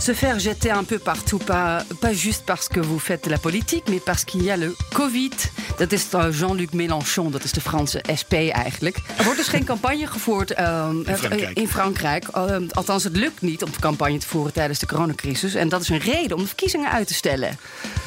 [0.00, 3.36] Se faire jeter un peu partout, pas, pas juste parce que vous faites de la
[3.36, 5.30] politique, mais parce qu'il y a le Covid.
[5.76, 8.96] Dat is uh, Jean-Luc Mélenchon, dat is de Franse SP eigenlijk.
[9.18, 11.58] Er wordt dus geen campagne gevoerd uh, In Frankrijk.
[11.58, 12.24] in Frankrijk.
[12.36, 15.54] Uh, althans, het lukt niet om campagne te voeren tijdens de coronacrisis.
[15.54, 17.58] En dat is een reden om de verkiezingen uit te stellen.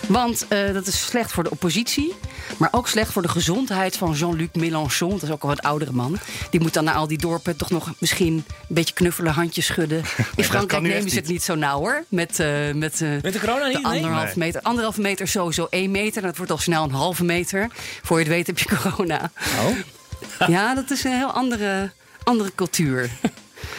[0.07, 2.13] Want uh, dat is slecht voor de oppositie,
[2.57, 5.09] maar ook slecht voor de gezondheid van Jean-Luc Mélenchon.
[5.09, 6.17] Dat is ook al wat oudere man.
[6.49, 10.03] Die moet dan naar al die dorpen toch nog misschien een beetje knuffelen, handjes schudden.
[10.35, 12.03] In Frankrijk nemen ze het niet zo nauw hoor.
[12.07, 13.73] Met, uh, met, uh, Met de corona niet?
[13.75, 13.85] Nee?
[13.85, 14.33] anderhalf Nee.
[14.35, 14.61] meter.
[14.61, 16.21] Anderhalf meter sowieso één meter.
[16.21, 17.69] Dat wordt al snel een halve meter.
[18.03, 19.31] Voor je het weet heb je corona.
[19.59, 20.47] Oh.
[20.47, 21.91] Ja, dat is een heel andere,
[22.23, 23.09] andere cultuur.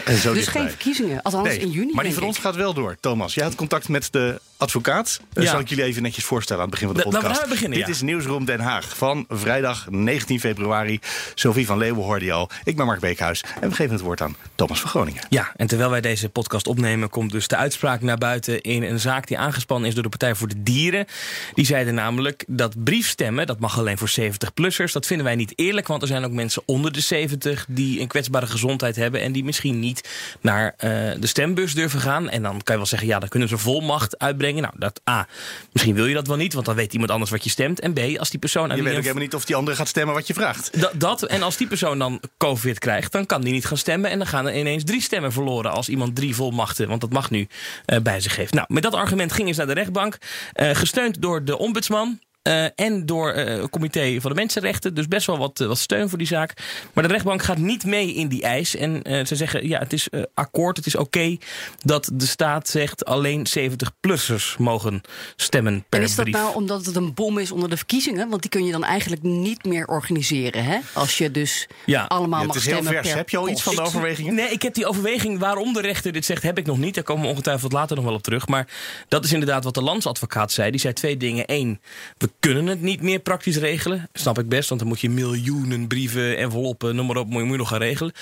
[0.05, 0.61] En zo dus dichtbij.
[0.63, 1.23] geen verkiezingen.
[1.23, 1.85] Althans Nee, in juni.
[1.93, 2.97] maar die denk van ons gaat wel door.
[3.01, 5.21] Thomas, jij had contact met de advocaat.
[5.33, 5.51] Dat Ja.
[5.51, 7.47] zal ik jullie even netjes voorstellen aan het begin van de laten we podcast.
[7.49, 7.93] daar beginnen, Dit ja.
[7.95, 11.01] is Nieuwsroom Den Haag van vrijdag 19 februari.
[11.35, 12.51] Sophie van Leeuwen hoorde je al.
[12.65, 13.45] Ik ben Mark Beekhuis.
[13.61, 15.23] En we geven het woord aan Thomas van Groningen.
[15.29, 19.01] Ja, en terwijl wij deze podcast opnemen, komt dus de uitspraak naar buiten in een
[19.01, 21.07] zaak die aangespannen is door de Partij voor de Dieren.
[21.55, 24.93] Die zeiden namelijk dat briefstemmen, dat mag alleen voor 70-plussers.
[24.93, 28.09] Dat vinden wij niet eerlijk, want er zijn ook mensen onder de 70 die een
[28.09, 30.09] kwetsbare gezondheid hebben en die misschien niet
[30.41, 30.91] naar eh,
[31.21, 32.29] de stembus durven gaan.
[32.31, 34.54] En dan kan je wel zeggen, ja, dan kunnen ze volmacht uitbrengen.
[34.61, 35.27] Nou, dat A,
[35.73, 37.81] misschien wil je dat wel niet, want dan weet iemand anders wat je stemt.
[37.81, 39.89] En B, als die persoon aan Je weet ook helemaal niet of die andere gaat
[39.89, 40.81] stemmen wat je vraagt.
[40.81, 44.11] Dat, dat, en als die persoon dan COVID krijgt, dan kan die niet gaan stemmen.
[44.11, 47.31] En dan gaan er ineens drie stemmen verloren als iemand drie volmachten, want dat mag
[47.31, 47.49] nu,
[47.85, 48.53] eh, bij zich heeft.
[48.55, 50.19] Nou, met dat argument ging eens naar de rechtbank.
[50.53, 52.19] eh, gesteund door de ombudsman.
[52.45, 54.95] Eh, en door eh, het comité voor de mensenrechten.
[54.95, 56.53] Dus best wel wat, eh, wat steun voor die zaak.
[56.93, 58.77] Maar de rechtbank gaat niet mee in die eis.
[58.77, 61.37] En eh, ze zeggen, ja, het is akkoord, het is oké
[61.83, 65.01] dat de staat zegt alleen 70-plussers mogen
[65.37, 66.37] stemmen per En is dat brief.
[66.37, 68.29] nou omdat het een bom is onder de verkiezingen?
[68.29, 70.79] Want die kun je dan eigenlijk niet meer organiseren, hè?
[70.93, 72.05] Als je dus Ja.
[72.05, 73.09] allemaal Ja, mag het is heel stemmen vers.
[73.09, 74.35] per Heb je al iets van de overwegingen?
[74.35, 76.95] Nee, ik heb die overweging waarom de rechter dit zegt, heb ik nog niet.
[76.95, 78.49] Daar komen we ongetwijfeld later nog wel op terug.
[78.49, 78.67] Maar
[79.09, 80.71] dat is inderdaad wat de landsadvocaat zei.
[80.71, 81.45] Die zei twee dingen.
[81.47, 81.81] Eén,
[82.19, 84.09] we kunnen het niet meer praktisch regelen.
[84.13, 87.57] Snap ik best, want dan moet je miljoenen brieven, enveloppen, noem maar op, moet je
[87.57, 88.13] nog gaan regelen.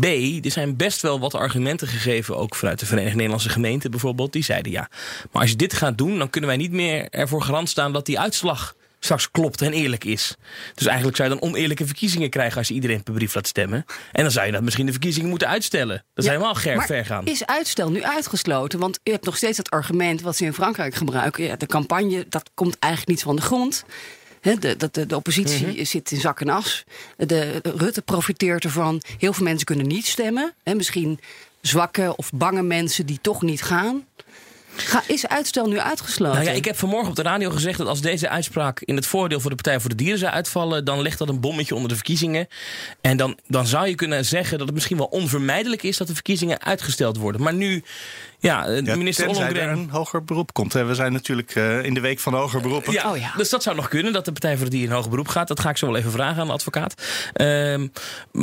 [0.00, 0.04] B,
[0.44, 4.32] er zijn best wel wat argumenten gegeven, ook vanuit de Verenigde Nederlandse Gemeenten bijvoorbeeld.
[4.32, 4.88] Die zeiden ja,
[5.32, 8.06] maar als je dit gaat doen, dan kunnen wij niet meer ervoor garant staan dat
[8.06, 10.34] die uitslag straks klopt en eerlijk is.
[10.74, 13.84] Dus eigenlijk zou je dan oneerlijke verkiezingen krijgen als je iedereen per brief laat stemmen.
[14.12, 15.96] En dan zou je dat misschien de verkiezingen moeten uitstellen.
[15.96, 17.26] Dat is Ja, helemaal ger, ver gaan.
[17.26, 18.78] Is uitstel nu uitgesloten?
[18.78, 21.44] Want u hebt nog steeds het argument wat ze in Frankrijk gebruiken.
[21.44, 23.84] Ja, de campagne, dat komt eigenlijk niet van de grond.
[24.40, 25.84] Hè, de, de, oppositie Mhm.
[25.84, 26.84] zit in zak en as.
[27.16, 29.02] De, Rutte profiteert ervan.
[29.18, 30.54] Heel veel mensen kunnen niet stemmen.
[30.64, 31.20] Misschien
[31.60, 34.04] zwakke of bange mensen die toch niet gaan.
[35.06, 36.34] Is uitstel nu uitgesloten?
[36.34, 39.06] Nou ja, ik heb vanmorgen op de radio gezegd dat als deze uitspraak in het
[39.06, 41.88] voordeel voor de Partij voor de Dieren zou uitvallen, dan ligt dat een bommetje onder
[41.88, 42.48] de verkiezingen.
[43.00, 46.14] En dan, dan zou je kunnen zeggen dat het misschien wel onvermijdelijk is dat de
[46.14, 47.42] verkiezingen uitgesteld worden.
[47.42, 47.82] Maar nu,
[48.40, 50.72] ja, eh, Ja, minister tenzij er een hoger beroep komt.
[50.72, 50.84] hè.
[50.84, 52.92] We zijn natuurlijk eh, in de week van hoger beroepen.
[52.92, 53.32] Ja, Oh ja.
[53.36, 55.48] Dus dat zou nog kunnen, dat de Partij voor de Dieren in hoger beroep gaat.
[55.48, 56.94] Dat ga ik zo wel even vragen aan de advocaat.
[57.32, 57.88] Ehm,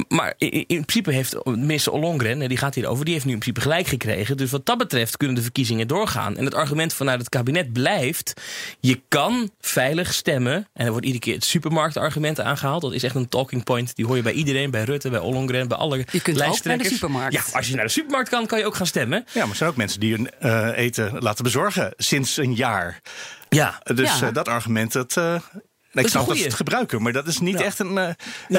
[0.07, 3.39] maar in, in principe heeft minister Ollongren, eh, die gaat hierover, die heeft nu in
[3.39, 4.37] principe gelijk gekregen.
[4.37, 6.37] Dus wat dat betreft kunnen de verkiezingen doorgaan.
[6.37, 8.33] En het argument vanuit het kabinet blijft,
[8.79, 10.67] je kan veilig stemmen.
[10.73, 12.81] En er wordt iedere keer het supermarktargument aangehaald.
[12.81, 15.67] Dat is echt een talking point, die hoor je bij iedereen, bij Rutte, bij Ollongren,
[15.67, 17.33] bij alle Je kunt ook naar de supermarkt.
[17.33, 19.25] Ja, als je naar de supermarkt kan, kan je ook gaan stemmen.
[19.33, 22.99] Ja, maar er zijn ook mensen die hun eh, eten laten bezorgen sinds een jaar.
[23.49, 24.27] Ja, Dus Ja.
[24.27, 25.49] eh, dat argument, dat, eh, ik een
[25.91, 26.43] snap dat ze goeie.
[26.43, 27.65] het gebruiken, maar dat is niet Ja.
[27.65, 28.15] echt een, Ja.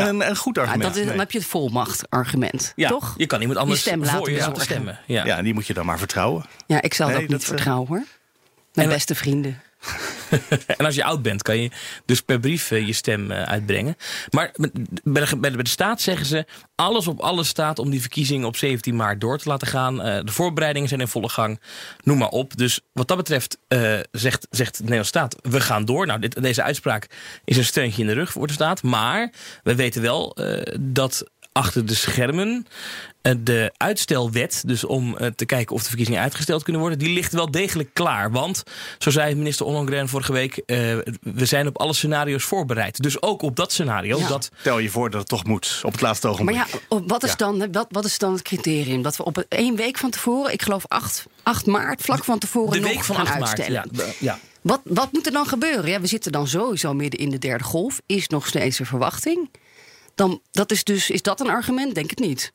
[0.09, 0.83] een, een goed Ja, argument.
[0.83, 1.19] dat is, dan nee.
[1.19, 2.89] heb je het volmacht-argument, ja.
[2.89, 3.15] toch?
[3.17, 4.99] je kan iemand anders stem voor je stemmen.
[5.07, 5.25] Ja.
[5.25, 6.45] Ja, die moet je dan maar vertrouwen.
[6.67, 8.05] Ja, ik zal Nee, dat niet dat, vertrouwen hoor.
[8.73, 9.61] Mijn En- beste vrienden.
[10.77, 11.71] En als je oud bent, kan je
[12.05, 13.97] dus per brief eh, je stem eh, uitbrengen.
[14.31, 14.55] Maar
[15.05, 16.47] bij de, de, staat zeggen ze...
[16.75, 20.03] alles op alles staat om die verkiezingen op 17 maart door te laten gaan.
[20.03, 21.61] Eh, de voorbereidingen zijn in volle gang.
[22.03, 22.57] Noem maar op.
[22.57, 23.59] Dus wat dat betreft
[24.11, 25.37] zegt, zegt de Nederlandse staat...
[25.43, 26.07] we gaan door.
[26.07, 27.07] Nou, dit, deze uitspraak
[27.45, 28.83] is een steuntje in de rug voor de staat.
[28.83, 29.33] Maar
[29.63, 30.37] we weten wel
[30.81, 31.25] dat
[31.59, 32.67] achter de schermen...
[33.23, 37.09] eh, de uitstelwet, dus om eh, te kijken of de verkiezingen uitgesteld kunnen worden, die
[37.13, 38.31] ligt wel degelijk klaar.
[38.31, 38.63] Want,
[38.99, 40.77] zo zei minister Ollongren vorige week, eh,
[41.21, 43.03] we zijn op alle scenario's voorbereid.
[43.03, 44.19] Dus ook op dat scenario.
[44.19, 44.29] Ja.
[44.29, 46.57] Dat, Stel je voor dat het toch moet op het laatste ogenblik.
[46.57, 47.37] Maar ja, wat is, Ja.
[47.37, 49.03] dan, wat, wat is dan het criterium?
[49.03, 52.73] Dat we op één week van tevoren, ik geloof 8, 8 maart, vlak van tevoren
[52.73, 53.61] de nog week van gaan 8 maart.
[53.61, 54.15] uitstellen.
[54.19, 54.39] Ja.
[54.63, 55.91] Wat, wat moet er dan gebeuren?
[55.91, 58.01] Ja, we zitten dan sowieso midden in de derde golf.
[58.07, 59.49] Is nog steeds de verwachting.
[60.19, 61.95] Dan, dat is, dus, is dat een argument?
[61.95, 62.53] Denk het niet.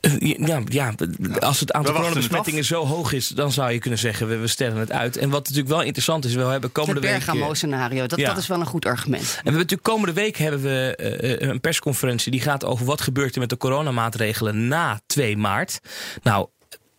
[0.00, 0.94] Eh, Ja, ja,
[1.38, 4.46] als het aantal het coronabesmettingen zo hoog is, dan zou je kunnen zeggen: we, we
[4.46, 5.16] stellen het uit.
[5.16, 7.10] En wat natuurlijk wel interessant is, we hebben Het komende week.
[7.10, 8.28] eh, Bergamo-scenario, dat, ja.
[8.28, 9.22] dat is wel een goed argument.
[9.22, 13.00] En we hebben natuurlijk komende week hebben we eh, een persconferentie die gaat over wat
[13.00, 15.80] gebeurt er met de coronamaatregelen na 2 maart.
[16.22, 16.48] Nou,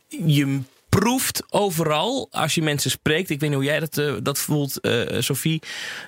[0.07, 0.59] je
[0.99, 4.79] proeft overal, als je mensen spreekt, ik weet niet hoe jij dat, eh, dat voelt,
[4.79, 5.61] eh, Sophie,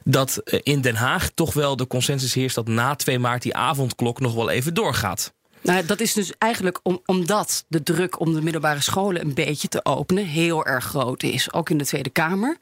[0.03, 3.55] dat eh, in Den Haag toch wel de consensus heerst dat na 2 maart die
[3.55, 5.33] avondklok nog wel even doorgaat.
[5.61, 9.67] Nou, dat is dus eigenlijk om, omdat de druk om de middelbare scholen een beetje
[9.67, 11.53] te openen heel erg groot is.
[11.53, 12.57] Ook in de Tweede Kamer.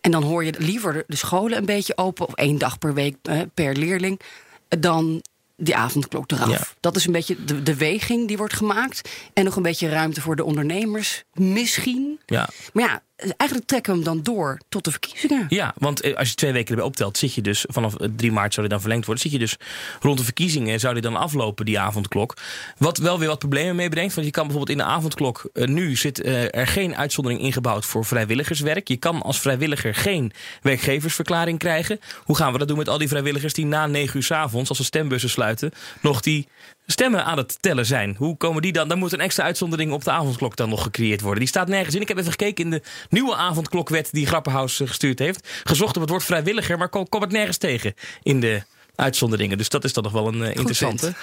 [0.00, 3.16] En dan hoor je liever de- scholen een beetje open, of één dag per week
[3.54, 4.20] per leerling,
[4.68, 5.22] dan
[5.64, 6.48] die avondklok eraf.
[6.50, 6.60] Ja.
[6.80, 9.08] Dat is een beetje de, de weging die wordt gemaakt.
[9.32, 12.20] En nog een beetje ruimte voor de ondernemers, misschien.
[12.26, 12.48] Ja.
[12.72, 13.02] Maar ja,
[13.36, 15.46] eigenlijk trekken we hem dan door tot de verkiezingen.
[15.48, 18.32] Ja, want eh, als je twee weken erbij optelt, zit je dus vanaf eh, 3
[18.32, 19.22] maart zou die dan verlengd worden.
[19.22, 19.56] Zit je dus
[20.00, 22.36] rond de verkiezingen, zou die dan aflopen, die avondklok.
[22.78, 24.14] Wat wel weer wat problemen meebrengt.
[24.14, 27.84] Want je kan bijvoorbeeld in de avondklok, eh, nu zit eh, er geen uitzondering ingebouwd
[27.84, 28.88] voor vrijwilligerswerk.
[28.88, 30.32] Je kan als vrijwilliger geen
[30.62, 32.00] werkgeversverklaring krijgen.
[32.24, 34.68] Hoe gaan we dat doen met al die vrijwilligers die na 9 uur s avonds,
[34.68, 35.70] als de stembussen sluiten,
[36.00, 36.48] nog die
[36.92, 38.14] stemmen aan het tellen zijn.
[38.18, 38.88] Hoe komen die dan?
[38.88, 41.38] Dan moet een extra uitzondering op de avondklok dan nog gecreëerd worden.
[41.38, 42.00] Die staat nergens in.
[42.00, 45.48] Ik heb even gekeken in de nieuwe avondklokwet die Grappenhaus eh, gestuurd heeft.
[45.64, 48.62] Gezocht op het woord vrijwilliger, maar kom, het nergens tegen in de
[48.94, 49.58] uitzonderingen.
[49.58, 51.12] Dus dat is dan nog wel een eh, interessante.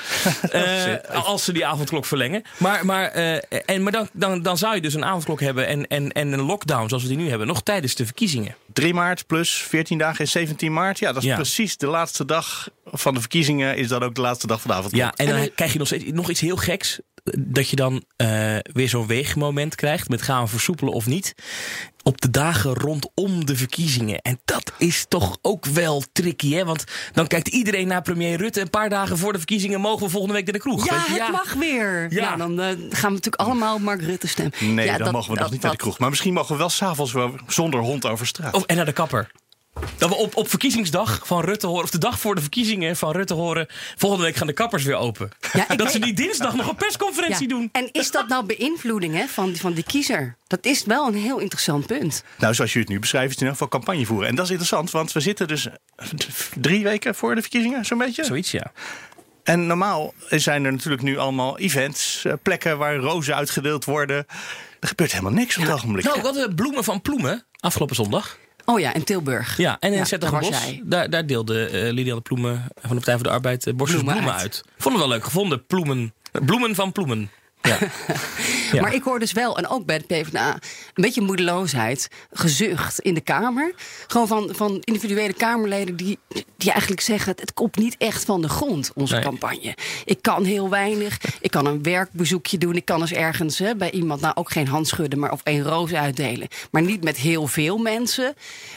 [0.50, 2.44] Eh, als ze die avondklok verlengen.
[2.58, 5.88] Maar, maar, eh, en, maar dan, dan, dan zou je dus een avondklok hebben en,
[5.88, 8.56] en, en een lockdown zoals we die nu hebben, nog tijdens de verkiezingen.
[8.74, 11.00] 3 maart plus 14 dagen en 17 maart.
[11.00, 11.36] Ja, dat is Ja.
[11.36, 13.78] precies de laatste dag van de verkiezingen.
[13.78, 15.04] Is dat ook de laatste dag van de avondklok.
[15.04, 17.00] Ja, en dan En krijg je nog, steeds, nog iets heel geks.
[17.38, 21.34] Dat je dan eh, weer zo'n weegmoment krijgt met gaan we versoepelen of niet.
[22.04, 24.22] Op de dagen rondom de verkiezingen.
[24.22, 26.66] En dat is toch ook wel tricky, hè?
[26.66, 26.84] Want
[27.14, 28.62] dan kijkt iedereen naar premier Rutte.
[28.62, 30.86] Een paar dagen voor de verkiezingen mogen we volgende week naar de kroeg.
[30.86, 32.14] Ja, Weet je, het mag weer.
[32.14, 32.22] Ja.
[32.22, 34.54] Ja, dan eh, gaan we natuurlijk allemaal Mark Rutte stemmen.
[34.60, 36.00] Nee, ja, dan dat- mogen we nog dat- niet naar de kroeg.
[36.00, 38.54] Maar misschien mogen we wel s'avonds wel zonder hond over straat.
[38.54, 39.32] Oh, en naar de kapper.
[39.98, 43.12] Dat we op, op verkiezingsdag van Rutte horen, of de dag voor de verkiezingen van
[43.12, 43.68] Rutte horen.
[43.96, 45.32] Volgende week gaan de kappers weer open.
[45.54, 47.56] Ja, ik dat ze die dinsdag nog een persconferentie Ja.
[47.56, 47.70] doen.
[47.72, 50.38] En is dat nou beïnvloeding hè, van, van die kiezer?
[50.48, 52.24] Dat is wel een heel interessant punt.
[52.38, 54.28] Nou, zoals je het nu beschrijft, is het in ieder geval campagne voeren.
[54.28, 55.68] En dat is interessant, want we zitten dus
[56.62, 58.24] drie weken voor de verkiezingen, zo'n beetje.
[58.24, 58.72] Zoiets, ja.
[59.44, 64.26] En normaal zijn er natuurlijk nu allemaal events, eh, plekken waar rozen uitgedeeld worden.
[64.80, 66.06] Er gebeurt helemaal niks op het ogenblik.
[66.06, 68.38] Nou, wat de bloemen van Ploemen afgelopen zondag.
[68.70, 69.58] Oh ja, in Tilburg.
[69.58, 73.14] Ja, en in Ja, ja, daar daar, daar deelde eh Liliane Ploemen van de Partij
[73.14, 74.42] voor de Arbeid eh, borstjes bloemen, uit.
[74.42, 74.64] uit.
[74.78, 76.14] Vonden we wel leuk gevonden, Ploemen.
[76.32, 77.30] Bloemen van Ploemen.
[77.70, 77.78] Ja.
[78.72, 78.82] Ja.
[78.82, 80.60] Maar ik hoor dus wel, en ook bij de PvdA, een
[81.04, 83.74] beetje moedeloosheid, gezucht in de Kamer.
[84.08, 86.20] Gewoon van, van individuele Kamerleden die,
[86.58, 89.24] die eigenlijk zeggen: het komt niet echt van de grond, onze Nee.
[89.24, 89.76] campagne.
[90.06, 91.18] Ik kan heel weinig.
[91.42, 92.76] Ik kan een werkbezoekje doen.
[92.76, 95.64] Ik kan eens ergens hè, bij iemand, nou ook geen hand schudden, maar of één
[95.64, 96.48] roos uitdelen.
[96.72, 98.34] Maar niet met heel veel mensen.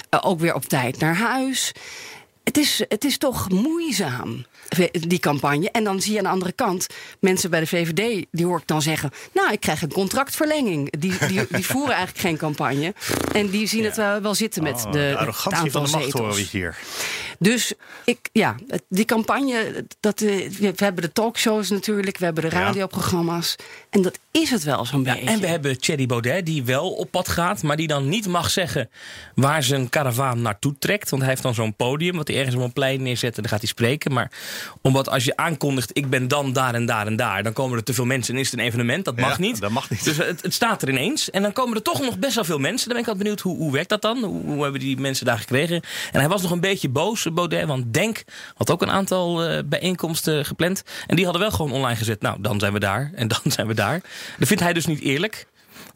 [0.08, 1.72] Eh, ook weer op tijd naar huis.
[2.44, 4.44] Het is, het is toch moeizaam,
[4.90, 5.70] die campagne.
[5.70, 6.86] En dan zie je aan de andere kant
[7.20, 10.92] mensen bij de VVD, die hoor ik dan zeggen: Nou, ik krijg een contractverlenging.
[10.98, 12.94] Die, die, die voeren eigenlijk geen campagne.
[13.32, 16.04] En die zien het wel, wel zitten met Oh, de, de arrogantie van de macht
[16.04, 16.20] zetels.
[16.20, 16.76] horen we hier.
[17.42, 17.72] Dus
[18.04, 18.54] ik, ja,
[18.88, 23.56] die campagne, dat, eh, we hebben de talkshows natuurlijk, we hebben de radioprogramma's.
[23.90, 25.28] En dat is het wel zo'n Ja, beetje.
[25.30, 28.50] en we hebben Thierry Baudet, die wel op pad gaat, maar die dan niet mag
[28.50, 28.90] zeggen
[29.34, 31.10] waar zijn karavaan naartoe trekt.
[31.10, 33.50] Want hij heeft dan zo'n podium, wat hij ergens op een plein neerzet en dan
[33.50, 34.12] gaat hij spreken.
[34.12, 34.30] Maar
[34.82, 37.84] omdat als je aankondigt, ik ben dan daar en daar en daar, dan komen er
[37.84, 39.04] te veel mensen en is het een evenement.
[39.04, 39.60] Dat mag Ja, niet.
[39.60, 40.04] dat mag niet.
[40.04, 41.30] Dus het, het staat er ineens.
[41.30, 42.88] En dan komen er toch nog best wel veel mensen.
[42.88, 44.18] Dan ben ik altijd benieuwd, hoe, hoe werkt dat dan?
[44.24, 45.82] Hoe, hoe hebben die mensen daar gekregen?
[46.12, 48.22] En hij was nog een beetje boos, Baudet, want Denk
[48.54, 50.82] had ook een aantal eh, bijeenkomsten gepland.
[51.06, 52.20] En die hadden wel gewoon online gezet.
[52.20, 54.00] Nou, dan zijn we daar en dan zijn we daar.
[54.38, 55.46] Dat vindt hij dus niet eerlijk.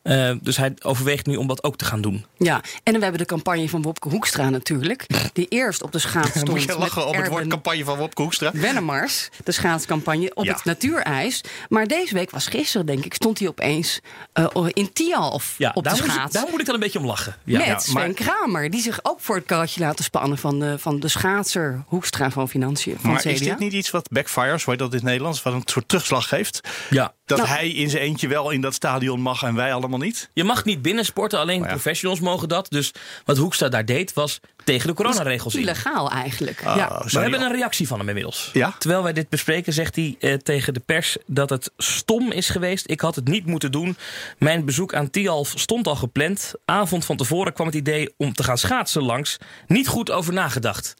[0.07, 2.25] Eh, dus hij overweegt nu om dat ook te gaan doen.
[2.37, 5.07] Ja, en we hebben de campagne van Wopke Hoekstra natuurlijk.
[5.33, 6.49] Die eerst op de schaats stond.
[6.49, 8.51] Moet je lachen op het woord campagne van Wopke Hoekstra?
[8.53, 10.53] Wennemars, de schaatscampagne, op Ja.
[10.55, 11.41] het natuurijs.
[11.69, 14.01] Maar deze week was gisteren, denk ik, stond hij opeens
[14.33, 16.33] eh, in Tialf Ja, op de daar, moet ik, schaats.
[16.33, 17.37] daar moet ik dan een beetje om lachen.
[17.45, 17.59] Ja.
[17.59, 20.79] Met ja, Sven maar- Kramer, die zich ook voor het karretje laten spannen van de,
[20.79, 22.97] van de schaatser Hoekstra van Financiën.
[23.01, 23.31] Van Maar CDA.
[23.31, 25.89] is dit niet iets wat backfires, hoe heet dat in het Nederlands, wat een soort
[25.89, 26.61] terugslag geeft?
[26.91, 27.15] ja.
[27.27, 27.51] Dat Nou.
[27.51, 30.31] hij in zijn eentje wel in dat stadion mag en wij allemaal niet?
[30.33, 31.67] Je mag niet binnensporten, alleen ja.
[31.67, 32.67] professionals mogen dat.
[32.71, 32.93] Dus
[33.25, 35.61] wat Hoekstra daar deed, was tegen de coronaregels in.
[35.61, 36.65] Illegaal eigenlijk.
[36.65, 37.03] Ah, ja.
[37.05, 38.51] We hebben een reactie van hem inmiddels.
[38.53, 38.75] Ja?
[38.79, 42.91] Terwijl wij dit bespreken, zegt hij eh, tegen de pers dat het stom is geweest.
[42.91, 43.97] Ik had het niet moeten doen.
[44.39, 46.53] Mijn bezoek aan Tialf stond al gepland.
[46.65, 49.37] Avond van tevoren kwam het idee om te gaan schaatsen langs.
[49.67, 50.95] Niet goed over nagedacht.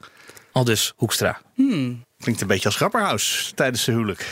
[0.53, 1.41] Al dus Hoekstra.
[2.19, 4.27] Klinkt een beetje als Grapperhaus tijdens zijn huwelijk.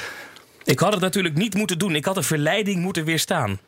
[0.64, 1.94] Ik had het natuurlijk niet moeten doen.
[1.94, 3.58] Ik had de verleiding moeten weerstaan.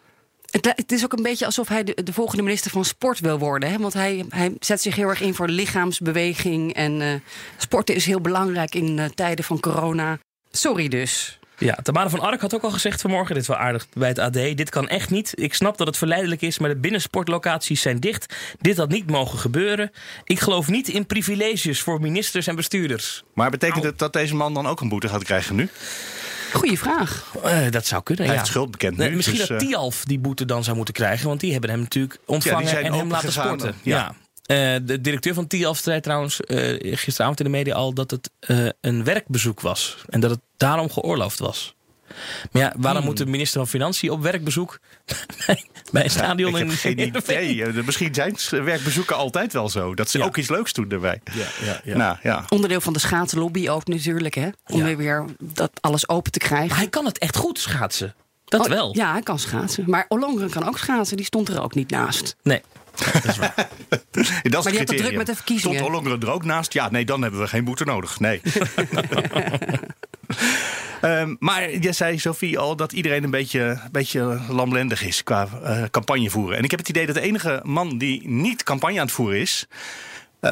[0.51, 3.39] Het, het is ook een beetje alsof hij de, de volgende minister van Sport wil
[3.39, 3.71] worden.
[3.71, 3.79] Hè?
[3.79, 6.75] Want hij, hij zet zich heel erg in voor lichaamsbeweging.
[6.75, 7.09] En eh,
[7.57, 10.19] sporten is heel belangrijk in eh, tijden van corona.
[10.51, 11.39] Sorry dus.
[11.59, 14.19] Ja, Tamara van Ark had ook al gezegd vanmorgen, dit is wel aardig bij het
[14.19, 15.33] AD, dit kan echt niet.
[15.35, 18.35] Ik snap dat het verleidelijk is, maar de binnensportlocaties zijn dicht.
[18.61, 19.91] Dit had niet mogen gebeuren.
[20.25, 23.23] Ik geloof niet in privileges voor ministers en bestuurders.
[23.35, 25.69] Maar betekent het dat deze man dan ook een boete gaat krijgen nu?
[26.53, 27.33] Goeie vraag.
[27.43, 28.41] Eh, dat zou kunnen, Hij ja.
[28.41, 29.17] heeft schuld bekend Nee, nu.
[29.17, 31.81] misschien dus, dat eh, Tialf die boete dan zou moeten krijgen, want die hebben hem
[31.81, 33.75] natuurlijk ontvangen en hem laten sporten.
[33.83, 33.97] ja.
[33.97, 34.15] Ja.
[34.47, 38.31] Eh, de directeur van Tialf zei trouwens eh, gisteravond in de media al dat het
[38.39, 39.97] eh, een werkbezoek was.
[40.09, 41.75] En dat het daarom geoorloofd was.
[42.53, 43.11] Maar ja, waarom Hmm.
[43.11, 44.79] moet de minister van Financiën op werkbezoek
[45.47, 46.93] bij, bij een stadion ik heb in geen
[47.51, 47.83] idee.
[47.85, 49.95] Misschien zijn werkbezoeken altijd wel zo.
[49.95, 50.25] Dat ze Ja.
[50.25, 51.21] ook iets leuks doen daarbij.
[51.33, 51.97] Ja, ja, ja.
[51.97, 52.45] Nou ja.
[52.49, 54.35] Onderdeel van de schaatslobby ook natuurlijk.
[54.35, 54.49] Hè?
[54.67, 54.85] Om Ja.
[54.85, 56.69] weer, weer dat alles open te krijgen.
[56.69, 58.15] Maar hij kan het echt goed schaatsen.
[58.45, 58.95] Dat Oh, wel.
[58.97, 59.85] Ja, hij kan schaatsen.
[59.87, 61.17] Maar Ollongren kan ook schaatsen.
[61.17, 62.37] Die stond er ook niet naast.
[62.43, 62.61] Nee.
[63.13, 63.69] Dat is Maar
[64.43, 65.05] die had het criterium.
[65.05, 65.77] druk met de verkiezingen.
[65.77, 66.73] Stond Ollongren er ook naast?
[66.73, 68.21] Ja, nee, dan hebben we geen boete nodig.
[68.21, 68.41] Nee.
[71.01, 75.83] Ehm, maar je zei, Sophie, al dat iedereen een beetje, beetje lamlendig is qua eh,
[75.91, 76.57] campagne voeren.
[76.57, 79.41] En ik heb het idee dat de enige man die niet campagne aan het voeren
[79.41, 79.67] is,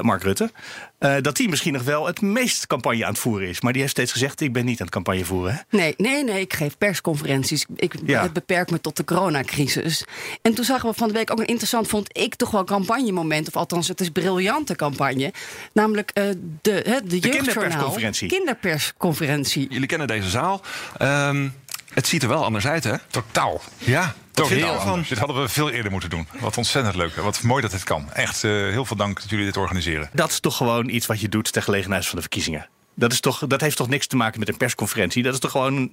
[0.01, 0.51] Mark Rutte,
[0.99, 3.61] eh, dat die misschien nog wel het meest campagne aan het voeren is.
[3.61, 5.53] Maar die heeft steeds gezegd, ik ben niet aan het campagne voeren.
[5.55, 5.77] Hè?
[5.77, 6.41] Nee, nee, nee.
[6.41, 7.67] Ik geef persconferenties.
[7.77, 8.29] Ik Ja.
[8.29, 10.05] beperk me tot de coronacrisis.
[10.43, 13.47] En toen zagen we van de week ook een interessant, vond ik toch wel campagnemoment.
[13.49, 15.33] Of althans, het is een briljante campagne.
[15.73, 16.25] Namelijk eh,
[16.63, 17.31] de, hè, de, jeugdjournaal.
[17.31, 18.29] kinderpersconferentie.
[18.29, 19.67] Kinderpersconferentie.
[19.71, 20.61] Jullie kennen deze zaal.
[20.99, 21.49] Ehm,
[21.95, 22.95] het ziet er wel anders uit, hè?
[23.11, 23.61] Totaal.
[23.79, 25.09] Ja, Toch heel anders.
[25.09, 26.29] Dit hadden we veel eerder moeten doen.
[26.41, 27.15] Wat ontzettend leuk.
[27.17, 28.13] Wat mooi dat dit kan.
[28.13, 30.11] Echt eh, heel veel dank dat jullie dit organiseren.
[30.13, 32.69] Dat is toch gewoon iets wat je doet ter gelegenheid van de verkiezingen.
[32.95, 35.23] Dat, is toch, dat heeft toch niks te maken met een persconferentie.
[35.23, 35.91] Dat is toch gewoon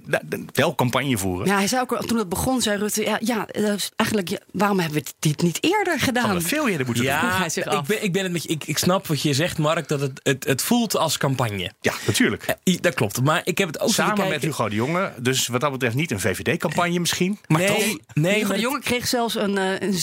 [0.53, 1.47] wel campagne voeren.
[1.47, 3.01] Ja, hij zei ook, al- toen het begon, zei Rutte...
[3.03, 6.23] Ja, ja is eigenlijk, ja, waarom hebben we dit niet eerder gedaan?
[6.23, 7.13] Hadden we veel eerder moeten doen.
[7.13, 7.87] Ja, hij zich ik af.
[7.87, 8.49] ben, ik ben het met je.
[8.49, 11.71] Ik, ik snap wat je zegt, Mark, dat het, het, het voelt als campagne.
[11.81, 12.43] Ja, natuurlijk.
[12.63, 13.21] Eh, Dat klopt.
[13.23, 14.41] Maar ik heb het ook Samen met.
[14.41, 15.11] Hugo de Jonge.
[15.17, 17.39] Dus wat dat betreft niet een VVD-campagne misschien.
[17.47, 18.13] Maar nee, toch.
[18.13, 19.93] nee, Hugo maar de Jonge kreeg zelfs een, eh, een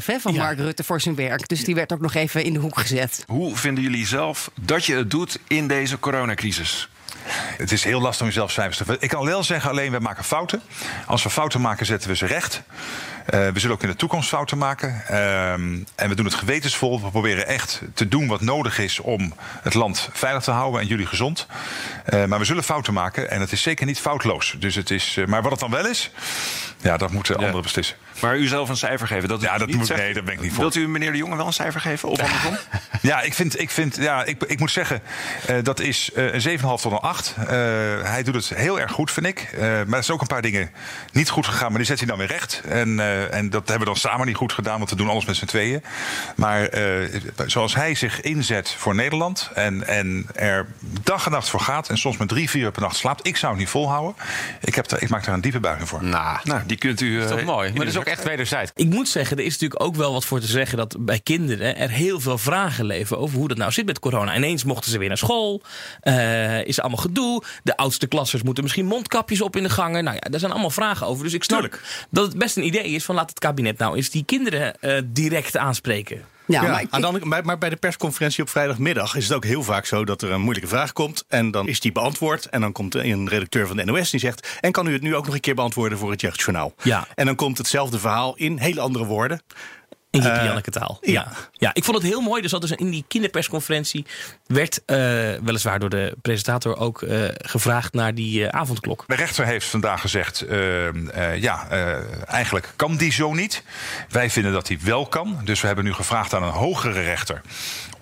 [0.00, 0.42] 7,5 hè, van Ja.
[0.42, 1.48] Mark Rutte voor zijn werk.
[1.48, 3.24] Dus die werd ook nog even in de hoek gezet.
[3.26, 6.88] Hoe vinden jullie zelf dat je het doet in deze coronacrisis?
[7.56, 10.24] Het is heel lastig om jezelf cijfers te Ik kan wel zeggen, alleen we maken
[10.24, 10.62] fouten.
[11.06, 12.62] Als we fouten maken, zetten we ze recht.
[13.24, 15.02] Eh, we zullen ook in de toekomst fouten maken.
[15.06, 17.00] Ehm, en we doen het gewetensvol.
[17.02, 20.86] We proberen echt te doen wat nodig is om het land veilig te houden en
[20.86, 21.46] jullie gezond.
[22.04, 24.54] Eh, maar we zullen fouten maken en het is zeker niet foutloos.
[24.58, 26.10] Dus het is, eh, maar wat het dan wel is,
[26.80, 27.96] ja, dat moeten anderen beslissen.
[28.20, 29.28] Maar u zelf een cijfer geven?
[29.28, 30.00] Dat Ja, dat moet- zegt.
[30.00, 30.60] nee, daar ben ik niet voor.
[30.60, 32.08] Wilt u meneer de Jonge wel een cijfer geven?
[32.08, 32.56] Of andersom?
[33.00, 35.02] Ja, ik vind, ik vind, ja, ik, ik moet zeggen,
[35.62, 37.34] dat is een 7,5 tot een 8.
[37.38, 37.46] Eh,
[38.02, 39.48] hij doet het heel erg goed, vind ik.
[39.58, 40.70] Maar er zijn ook een paar dingen
[41.12, 42.60] niet goed gegaan, maar die zet hij dan weer recht.
[42.68, 45.24] En, eh, en dat hebben we dan samen niet goed gedaan, want we doen alles
[45.24, 45.82] met z'n tweeën.
[46.36, 50.66] Maar eh, zoals hij zich inzet voor Nederland en, en er
[51.02, 51.88] dag en nacht voor gaat...
[51.88, 54.14] en soms met drie, vier uur per nacht slaapt, ik zou het niet volhouden.
[54.60, 56.04] Ik, heb daar, ik maak daar een diepe buiging voor.
[56.04, 57.14] Nou, Nou, die kunt u...
[57.14, 57.68] dat is eh, toch mooi.
[57.68, 58.70] in Maar dat is ook echt wederzijds.
[58.74, 61.76] Ik moet zeggen, er is natuurlijk ook wel wat voor te zeggen dat bij kinderen
[61.76, 64.36] er heel veel vragen leven over hoe dat nou zit met corona.
[64.36, 65.62] Ineens mochten ze weer naar school.
[66.00, 67.42] eh, is allemaal gedoe.
[67.62, 70.04] De oudste klassers moeten misschien mondkapjes op in de gangen.
[70.04, 71.24] Nou ja, daar zijn allemaal vragen over.
[71.24, 71.82] Dus ik snap Tuurlijk.
[72.10, 75.02] dat het best een idee is van laat het kabinet nou eens die kinderen eh,
[75.04, 76.24] direct aanspreken.
[76.46, 79.44] Ja, Ja, maar ik- dan, maar, maar bij de persconferentie op vrijdagmiddag is het ook
[79.44, 81.24] heel vaak zo dat er een moeilijke vraag komt.
[81.28, 82.44] En dan is die beantwoord.
[82.46, 84.56] En dan komt er een redacteur van de NOS die zegt.
[84.60, 86.74] En kan u het nu ook nog een keer beantwoorden voor het Jeugdjournaal?
[86.82, 87.06] Ja.
[87.14, 89.42] En dan komt hetzelfde verhaal in hele andere woorden.
[90.14, 90.98] In je Eh, Janneke taal.
[91.00, 91.12] ja.
[91.12, 91.32] Ja.
[91.52, 92.42] ja, ik vond het heel mooi.
[92.42, 94.06] Dus dat dus in die kinderpersconferentie
[94.46, 94.96] werd eh,
[95.42, 99.04] weliswaar door de presentator ook eh, gevraagd naar die avondklok.
[99.06, 100.44] De rechter heeft vandaag gezegd,
[101.38, 101.68] ja,
[102.26, 103.62] eigenlijk kan die zo niet.
[104.08, 105.40] Wij vinden dat die wel kan.
[105.44, 107.40] Dus we hebben nu gevraagd aan een hogere rechter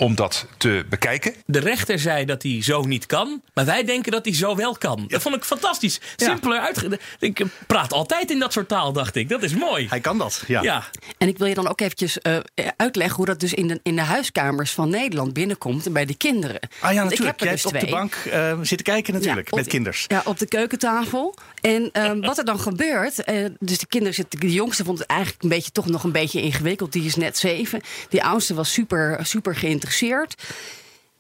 [0.02, 1.34] om dat te bekijken.
[1.46, 4.76] De rechter zei dat hij zo niet kan, maar wij denken dat hij zo wel
[4.76, 5.04] kan.
[5.08, 6.00] Dat vond ik fantastisch.
[6.16, 6.98] Simpeler uitge...
[7.18, 9.28] Ik praat altijd in dat soort taal, dacht ik.
[9.28, 9.86] Dat is mooi.
[9.88, 10.42] Hij kan dat.
[10.46, 10.62] Ja.
[10.62, 10.84] Ja.
[11.18, 12.36] En ik wil je dan ook eventjes eh,
[12.76, 16.16] uitleggen hoe dat dus in de, in de huiskamers van Nederland binnenkomt en bij de
[16.16, 16.60] kinderen.
[16.80, 17.30] Ah ja, natuurlijk.
[17.30, 19.70] heb er Jij dus hebt op de bank eh, zitten kijken natuurlijk, op met de-
[19.70, 20.04] kinders.
[20.08, 21.34] Ja, op de keukentafel.
[21.60, 25.08] En ehm, wat er dan gebeurt, eh, dus de kinderen zitten, de jongste vond het
[25.08, 26.92] eigenlijk een beetje toch nog een beetje ingewikkeld.
[26.92, 27.80] Die is net zeven.
[28.08, 29.90] Die oudste was super, super geïnteresseerd.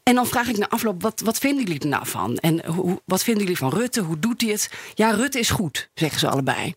[0.02, 2.36] En dan vraag ik na afloop, wat, wat vinden jullie er nou van?
[2.36, 4.00] En hoe, wat vinden jullie van Rutte?
[4.00, 4.70] Hoe doet hij het?
[4.94, 6.74] Ja, Rutte is goed, zeggen ze allebei.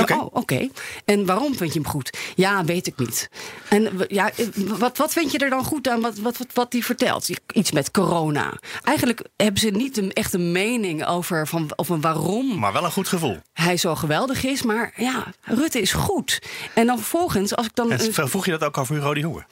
[0.00, 0.12] Oké.
[0.14, 0.68] Oh, oké.
[1.04, 2.18] En waarom vind je hem goed?
[2.34, 3.28] Ja, weet ik niet.
[3.68, 6.72] En ja, eh, wat, wat vind je er dan goed aan wat, wat, wat, wat
[6.72, 7.28] hij vertelt?
[7.52, 8.52] Iets met corona.
[8.82, 12.84] Eigenlijk hebben ze niet een, echt een mening over van, of een waarom Maar wel
[12.84, 13.38] een goed gevoel.
[13.52, 14.62] hij zo geweldig is.
[14.62, 16.42] Maar ja, Rutte is goed.
[16.74, 17.90] En dan vervolgens, als ik dan...
[17.92, 19.44] En vroeg je dat ook over Hugo de Jonge?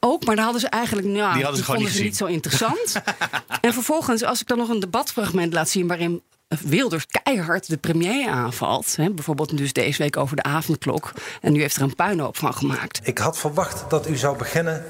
[0.00, 1.06] Ook, maar daar hadden ze eigenlijk.
[1.06, 2.92] Nou, Die hadden ze gewoon vonden niet ze niet zo interessant.
[3.60, 6.22] en vervolgens, als ik dan nog een debatfragment laat zien waarin.
[6.48, 8.96] Wilders keihard de premier aanvalt.
[8.96, 11.12] Hè, bijvoorbeeld dus deze week over de avondklok.
[11.40, 13.00] En nu heeft er een puinhoop van gemaakt.
[13.02, 14.84] Ik had verwacht dat u zou beginnen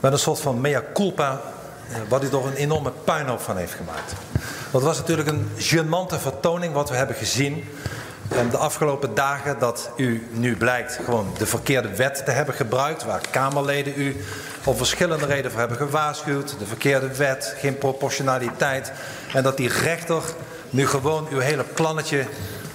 [0.00, 1.40] met een soort van mea culpa,
[1.88, 4.12] eh, wat u er een enorme puinhoop van heeft gemaakt.
[4.70, 8.09] Dat was natuurlijk een gênante vertoning wat we hebben gezien eh,
[8.50, 9.58] de afgelopen dagen.
[9.58, 14.24] Dat u nu blijkt gewoon de verkeerde wet te hebben gebruikt, waar Kamerleden u
[14.64, 16.58] op verschillende redenen voor hebben gewaarschuwd.
[16.58, 18.92] De verkeerde wet, geen proportionaliteit.
[19.32, 20.22] En dat die rechter
[20.70, 22.24] nu gewoon uw hele plannetje,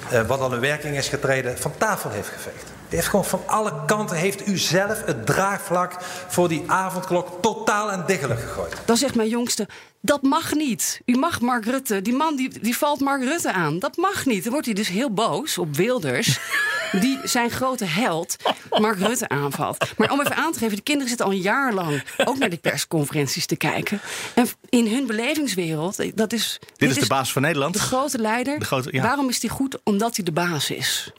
[0.09, 2.74] eh, wat al in werking is getreden, van tafel heeft geveegd.
[2.89, 5.95] Die heeft gewoon van alle kanten, heeft u zelf het draagvlak
[6.27, 8.73] voor die avondklok totaal en diggelijk gegooid.
[8.85, 9.67] Dan zegt mijn jongste,
[10.01, 11.01] dat mag niet.
[11.05, 13.79] U mag Mark Rutte, die man die, die valt Mark Rutte aan.
[13.79, 14.43] Dat mag niet.
[14.43, 16.39] Dan wordt hij dus heel boos op Wilders.
[16.91, 18.35] Die zijn grote held,
[18.69, 19.85] Mark Rutte, aanvalt.
[19.97, 22.49] Maar om even aan te geven, de kinderen zitten al een jaar lang ook naar
[22.49, 23.99] die persconferenties te kijken.
[24.33, 26.59] En in hun belevingswereld, dat is.
[26.77, 27.73] Dit is de baas van Nederland.
[27.73, 28.59] De grote leider.
[28.59, 29.01] De grote- ja.
[29.01, 29.77] Waarom is die goed?
[29.83, 31.11] Omdat hij de baas is.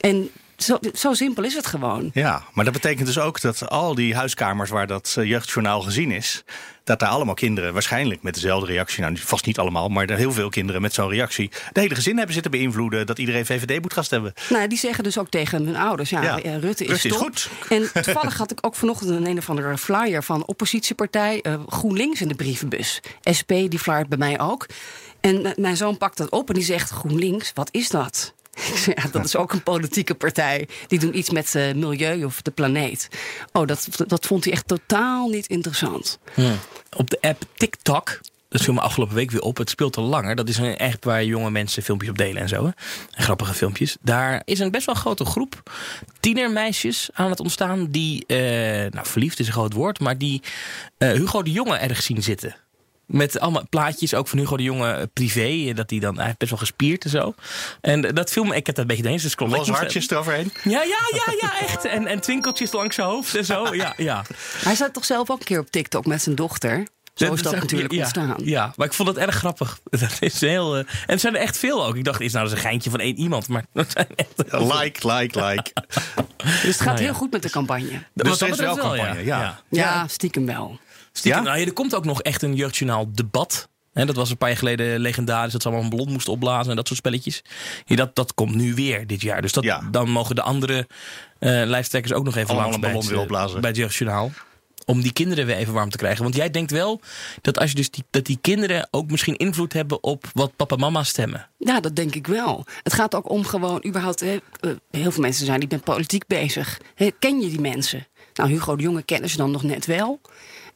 [0.00, 0.30] En
[0.64, 2.10] zo, zo simpel is het gewoon.
[2.14, 6.10] Ja, maar dat betekent dus ook dat al die huiskamers waar dat eh, jeugdjournaal gezien
[6.10, 6.44] is,
[6.84, 10.32] dat daar allemaal kinderen waarschijnlijk met dezelfde reactie, nou vast niet allemaal, maar er heel
[10.32, 13.92] veel kinderen met zo'n reactie, de hele gezin hebben zitten beïnvloeden dat iedereen VVD moet
[13.92, 14.32] gaan stemmen.
[14.48, 17.14] Nou, die zeggen dus ook tegen hun ouders: ja, Ja, eh, Rutte is Rutte is
[17.14, 17.48] goed.
[17.68, 22.20] En toevallig had ik ook vanochtend een een of andere flyer van oppositiepartij eh, GroenLinks
[22.20, 23.00] in de brievenbus.
[23.38, 24.66] SP die flyert bij mij ook.
[25.20, 28.34] En mijn zoon pakt dat op en die zegt: GroenLinks, wat is dat?
[28.94, 30.68] Ja, dat is ook een politieke partij.
[30.86, 33.08] Die doen iets met eh, milieu of de planeet.
[33.52, 36.18] Oh, dat, dat vond hij echt totaal niet interessant.
[36.96, 38.20] Op de app TikTok.
[38.48, 39.56] Dat viel me afgelopen week weer op.
[39.56, 40.34] Het speelt al langer.
[40.34, 42.64] Dat is een echt waar jonge mensen filmpjes op delen en zo.
[42.64, 42.70] Hè?
[43.10, 43.96] Grappige filmpjes.
[44.00, 45.62] Daar is een best wel grote groep
[46.20, 47.86] tienermeisjes aan het ontstaan.
[47.90, 48.36] Die, eh,
[48.90, 50.00] nou verliefd is een groot woord.
[50.00, 50.42] Maar die
[50.98, 52.56] eh, Hugo de Jonge erg zien zitten.
[53.12, 55.40] Met allemaal plaatjes, ook van Hugo de Jonge eh, privé.
[55.68, 57.34] eh, Dat hij dan, hij heeft best wel gespierd en zo.
[57.80, 59.22] En eh, dat film, ik heb dat een beetje eens.
[59.22, 59.34] Dus.
[59.38, 60.52] Los hartjes eroverheen.
[60.64, 61.84] Ja, ja, ja, ja, echt.
[61.84, 63.60] En, en twinkeltjes langs zijn hoofd en zo.
[63.82, 64.24] Ja, ja.
[64.64, 66.86] Hij zat toch zelf ook een keer op TikTok met zijn dochter.
[67.14, 68.34] Zo is dat natuurlijk ja, ontstaan.
[68.44, 69.78] Ja, maar ik vond het erg grappig.
[69.90, 71.96] Dat is heel, en het zijn er echt veel ook.
[71.96, 73.48] Ik dacht, is nou eens een geintje van één iemand.
[73.48, 74.52] Maar dat zijn echt...
[74.52, 75.72] Like, like, like.
[76.62, 77.04] Dus het gaat Nou ja.
[77.04, 78.02] heel goed met de campagne.
[78.14, 79.60] Dus er is wel campagne, ja.
[79.68, 80.78] Ja, stiekem wel.
[81.12, 81.46] Stiekem, Ja?
[81.48, 83.68] nou ja, er komt ook nog echt een jeugdjournaal debat.
[83.92, 85.52] Hè, dat was een paar jaar geleden legendarisch.
[85.52, 87.42] Dat ze allemaal een ballon moesten opblazen en dat soort spelletjes.
[87.84, 89.42] Ja, dat, dat komt nu weer dit jaar.
[89.42, 89.88] Dus dat, Ja.
[89.90, 90.86] dan mogen de andere
[91.38, 93.60] eh lijsttrekkers ook nog even Allemaal langs een bij ballon het, weer eh, opblazen.
[93.60, 94.30] bij het jeugdjournaal.
[94.84, 96.22] Om die kinderen weer even warm te krijgen.
[96.22, 97.00] Want jij denkt wel
[97.40, 100.74] dat als je dus die, dat die kinderen ook misschien invloed hebben op wat papa
[100.74, 101.48] en mama stemmen.
[101.58, 102.64] Ja, dat denk ik wel.
[102.82, 104.20] Het gaat ook om gewoon überhaupt...
[104.20, 106.80] hè, eh, heel veel mensen zijn niet met politiek bezig.
[106.94, 108.06] Hè, ken je die mensen?
[108.34, 110.20] Nou, Hugo de Jonge kennen ze dan nog net wel.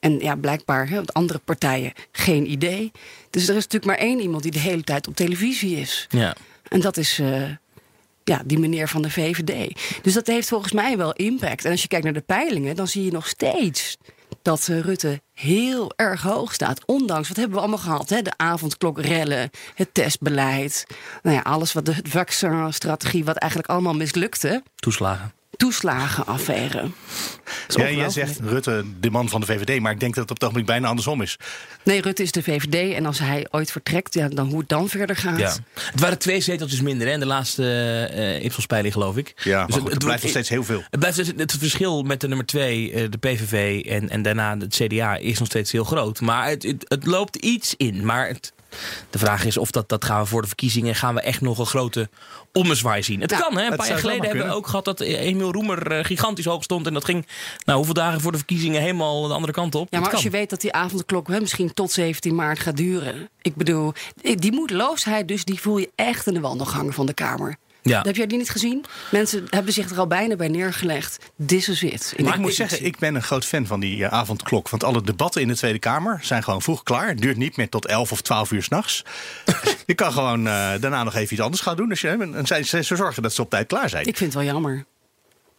[0.06, 2.92] En ja, blijkbaar hè, andere partijen geen idee.
[3.30, 6.06] Dus er is natuurlijk maar één iemand die de hele tijd op televisie is.
[6.08, 6.36] Ja.
[6.68, 7.42] En dat is eh,
[8.24, 9.80] ja, die meneer van de VVD.
[10.02, 11.64] Dus dat heeft volgens mij wel impact.
[11.64, 13.96] En als je kijkt naar de peilingen, dan zie je nog steeds
[14.42, 16.84] dat eh, Rutte heel erg hoog staat.
[16.84, 18.08] Ondanks, wat hebben we allemaal gehad?
[18.08, 18.22] Hè?
[18.22, 20.86] De avondklokrellen, het testbeleid.
[21.22, 24.62] Nou ja, alles wat de vaccinstrategie, wat eigenlijk allemaal mislukte.
[24.76, 25.32] Toeslagen.
[25.56, 26.90] Toeslagenaffaire.
[27.66, 30.30] Dat Ja, jij zegt Rutte, de man van de VVD, maar ik denk dat het
[30.30, 31.36] op het ogenblik bijna andersom is.
[31.82, 32.94] Nee, Rutte is de VVD.
[32.94, 35.38] En als hij ooit vertrekt, ja, dan hoe het dan verder gaat.
[35.38, 35.54] Ja.
[35.74, 37.64] Het waren twee zeteltjes minder hè, in de laatste
[38.12, 39.32] eh Ipsos-peiling, geloof ik.
[39.44, 40.82] Ja, maar Dus goed, het, blijft nog steeds heel veel.
[40.90, 44.56] Het, blijft dus, het verschil met de nummer twee, eh, de PVV en, en daarna
[44.58, 46.20] het CDA, is nog steeds heel groot.
[46.20, 48.04] Maar het, het, het loopt iets in.
[48.04, 48.52] Maar het,
[49.10, 51.58] de vraag is of dat, dat gaan we voor de verkiezingen, gaan we echt nog
[51.58, 52.08] een grote
[52.52, 53.20] ommezwaai zien.
[53.20, 53.66] Het Ja, kan, hè?
[53.70, 56.86] Een paar jaar geleden hebben we ook gehad dat Emiel Roemer eh, gigantisch hoog stond.
[56.86, 57.26] En dat ging,
[57.64, 59.86] nou, hoeveel dagen voor de verkiezingen helemaal de andere kant op.
[59.90, 63.28] Ja, maar als je weet dat die avondklok hè, misschien tot 17 maart gaat duren.
[63.42, 67.56] Ik bedoel, die moedeloosheid dus, die voel je echt in de wandelgangen van de Kamer.
[67.88, 68.02] Ja.
[68.02, 68.84] Heb jij die niet gezien?
[69.10, 71.18] Mensen hebben zich er al bijna bij neergelegd.
[71.46, 72.12] This is it.
[72.16, 74.68] In Maar ik moet zeggen, ik ben een groot fan van die eh, avondklok.
[74.68, 77.08] Want alle debatten in de Tweede Kamer zijn gewoon vroeg klaar.
[77.08, 79.04] Het duurt niet meer tot 11 of 12 uur s'nachts.
[79.86, 81.88] je kan gewoon eh, daarna nog even iets anders gaan doen.
[81.88, 84.06] Dus, je, en zij, zij zorgen dat ze op tijd klaar zijn.
[84.06, 84.84] Ik vind het wel jammer.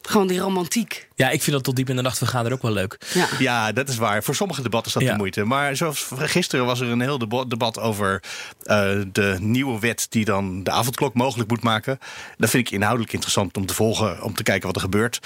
[0.10, 1.08] Gewoon die romantiek.
[1.16, 2.98] Ja, ik vind dat tot diep in de nacht vergaan er ook wel leuk.
[3.14, 3.28] Ja.
[3.40, 4.24] Ja, dat is waar.
[4.24, 5.12] Voor sommige debatten is dat Ja.
[5.12, 5.44] de moeite.
[5.44, 7.18] Maar zoals gisteren was er een heel
[7.48, 8.24] debat over
[8.64, 12.00] eh, de nieuwe wet die dan de avondklok mogelijk moet maken.
[12.38, 15.20] Dat vind ik inhoudelijk interessant om te volgen, om te kijken wat er gebeurt.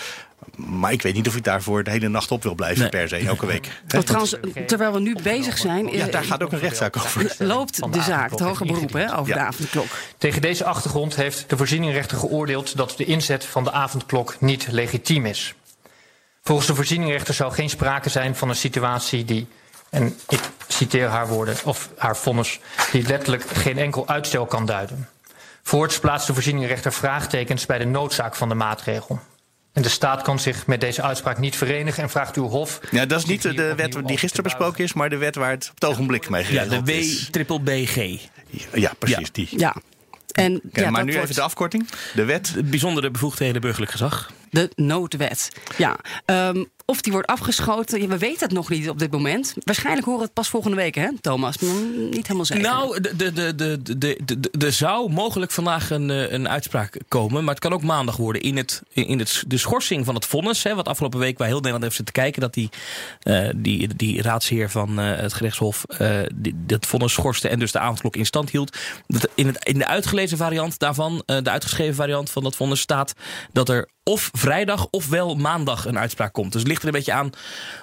[0.55, 2.89] Maar ik weet niet of ik daarvoor de hele nacht op wil blijven Nee.
[2.89, 3.81] per se, elke week.
[3.87, 4.35] Trouwens,
[4.67, 7.35] terwijl we nu bezig zijn, Ja, eh, daar gaat ook een rechtszaak over.
[7.37, 9.39] loopt de zaak, het hoger beroep, hè, over Ja.
[9.39, 9.85] de avondklok.
[10.17, 15.25] Tegen deze achtergrond heeft de voorzieningrechter geoordeeld dat de inzet van de avondklok niet legitiem
[15.25, 15.53] is.
[16.43, 19.47] Volgens de voorzieningrechter zou geen sprake zijn van een situatie die,
[19.89, 22.59] en ik citeer haar woorden, of haar vonnis,
[22.91, 25.09] die letterlijk geen enkel uitstel kan duiden.
[25.63, 29.19] Voorts plaatst de voorzieningrechter vraagtekens bij de noodzaak van de maatregel.
[29.73, 32.79] En de staat kan zich met deze uitspraak niet verenigen en vraagt uw hof.
[32.91, 35.49] Ja, dat is niet de wet die gisteren te besproken is, maar de wet waar
[35.49, 37.27] het op het ogenblik mee Ja, geregeld de is.
[37.27, 38.19] W-triple-BG.
[38.73, 39.47] Ja, precies, die.
[39.57, 39.75] Ja.
[40.31, 41.89] En ja, maar nu wordt even de afkorting.
[42.13, 42.53] De wet.
[42.65, 44.31] Bijzondere bevoegdheden burgerlijk gezag.
[44.49, 45.49] de noodwet.
[45.77, 45.99] Ja.
[46.25, 49.53] Ehm, of die wordt afgeschoten, we weten het nog niet op dit moment.
[49.63, 51.57] Waarschijnlijk horen we het pas volgende week, hè, Thomas?
[52.11, 52.63] Niet helemaal zeker.
[52.63, 53.01] Nou,
[54.59, 57.43] er zou mogelijk vandaag een, eh, een uitspraak komen.
[57.43, 58.41] Maar het kan ook maandag worden.
[58.41, 60.63] In, het, in het, de schorsing van het vonnis.
[60.63, 62.41] Hè, wat afgelopen week waar heel Nederland heeft zitten kijken.
[62.41, 62.69] Dat die,
[63.21, 65.85] eh, die, die raadsheer van eh, het gerechtshof
[66.55, 67.49] dat vonnis schorste.
[67.49, 68.77] En dus de avondklok in stand hield.
[69.07, 71.23] Dat in, het, in de uitgelezen variant daarvan.
[71.25, 73.13] de uitgeschreven variant van dat vonnis staat.
[73.51, 76.51] Dat er of vrijdag ofwel maandag een uitspraak komt.
[76.51, 77.41] Dus het ligt er een beetje aan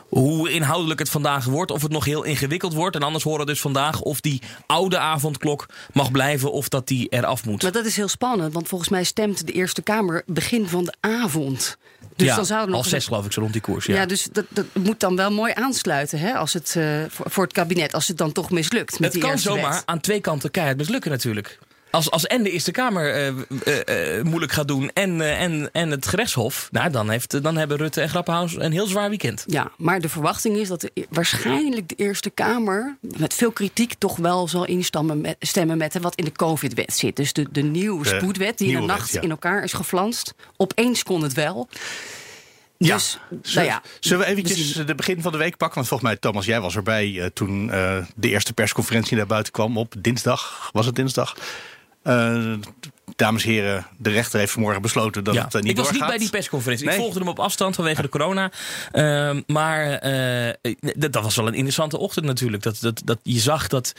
[0.09, 1.71] hoe inhoudelijk het vandaag wordt.
[1.71, 2.97] Of het nog heel ingewikkeld wordt.
[2.97, 7.09] En anders horen we dus vandaag of die oude avondklok mag blijven of dat die
[7.09, 7.63] eraf moet.
[7.63, 10.95] Maar dat is heel spannend, want volgens mij stemt de Eerste Kamer begin van de
[11.01, 11.77] avond.
[12.17, 13.87] Dus ja, dan zou er nog een- zes geloof ik zo rond die koers.
[13.87, 14.07] Ja, Ja.
[14.07, 17.53] dus dat, dat moet dan wel mooi aansluiten hè, als het, eh, voor, voor het
[17.53, 18.93] kabinet, als het dan toch mislukt.
[19.01, 19.83] Met het die kan zomaar wet.
[19.87, 21.59] aan twee kanten keihard mislukken natuurlijk.
[21.91, 25.91] Als, als en de Eerste Kamer eh, eh, eh, moeilijk gaat doen en, en, en
[25.91, 26.69] het gerechtshof...
[26.71, 29.45] Nou, dan, heeft, dan hebben Rutte en Grappenhaus een heel zwaar weekend.
[29.47, 34.17] Ja, maar de verwachting is dat de, waarschijnlijk de Eerste Kamer met veel kritiek toch
[34.17, 37.17] wel zal instemmen met, stemmen met wat in de COVID-wet zit.
[37.17, 39.21] Dus de, de nieuwe De spoedwet die in de wet, nacht ja.
[39.21, 40.35] in elkaar is geflanst.
[40.57, 41.69] Opeens kon het wel.
[42.77, 42.95] Ja.
[42.95, 45.77] Dus, nou Zullen, ja, zullen we eventjes de begin van de week pakken?
[45.77, 49.79] Want volgens mij, Thomas, jij was erbij toen eh, de eerste persconferentie naar buiten kwam
[49.79, 50.71] op dinsdag.
[50.73, 51.37] Was het dinsdag?
[52.05, 52.61] Eh,
[53.17, 55.45] dames en heren, de rechter heeft vanmorgen besloten dat Ja.
[55.45, 56.17] het eh, niet ik was niet doorgaat.
[56.17, 56.87] bij die persconferentie.
[56.87, 56.95] Nee.
[56.95, 58.51] Ik volgde hem op afstand vanwege de corona.
[58.93, 62.63] Ehm, maar eh, dat, dat was wel een interessante ochtend natuurlijk.
[62.63, 63.93] Dat, dat, dat je zag dat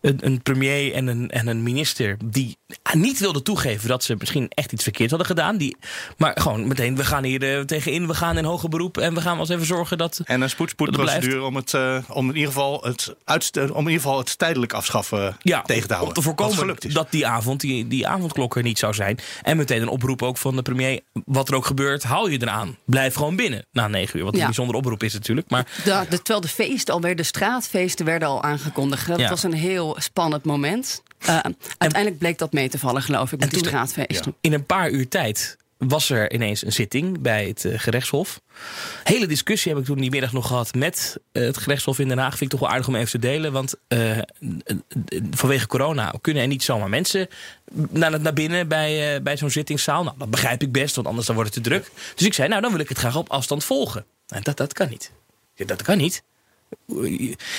[0.00, 2.16] een, een premier en een, en een minister...
[2.24, 2.56] die
[2.92, 5.56] niet wilden toegeven dat ze misschien echt iets verkeerd hadden gedaan.
[5.56, 5.76] Die,
[6.16, 8.06] maar gewoon meteen, we gaan hier eh, tegenin.
[8.06, 8.98] We gaan in hoger beroep.
[8.98, 10.20] En we gaan wel eens even zorgen dat...
[10.24, 11.74] En een spoedspoedprocedure om, het,
[12.08, 15.88] om, in ieder geval het uitstel, om in ieder geval het tijdelijk afschaffen Ja, tegen
[15.88, 16.16] te houden.
[16.16, 19.18] om te voorkomen dat die avond, die, die avondklok niet zou zijn.
[19.42, 21.00] En meteen een oproep ook van de premier.
[21.24, 22.76] Wat er ook gebeurt, hou je eraan.
[22.84, 24.24] Blijf gewoon binnen na negen uur.
[24.24, 24.40] Wat Ja.
[24.40, 25.50] een bijzondere oproep is natuurlijk.
[25.50, 29.06] Maar de, de, terwijl de feesten alweer, de straatfeesten werden al aangekondigd.
[29.06, 29.28] Dat Ja.
[29.28, 31.02] was een heel spannend moment.
[31.18, 31.38] Eh,
[31.78, 34.34] uiteindelijk bleek dat mee te vallen, geloof ik, met die straatfeesten.
[34.40, 38.40] in een paar uur tijd was er ineens een zitting bij het eh, gerechtshof.
[39.04, 42.18] Hele discussie heb ik toen die middag nog gehad met eh, het gerechtshof in Den
[42.18, 42.30] Haag.
[42.30, 43.52] Vind ik toch wel aardig om even te delen.
[43.52, 44.18] Want eh,
[45.30, 47.28] vanwege corona kunnen er niet zomaar mensen
[47.90, 50.04] naar, naar binnen bij, bij zo'n zittingszaal.
[50.04, 51.90] Nou, dat begrijp ik best, want anders dan wordt het te druk.
[52.14, 54.04] Dus ik zei, nou dan wil ik het graag op afstand volgen.
[54.26, 55.10] Nou, dat, dat kan niet.
[55.54, 56.22] Dat kan niet.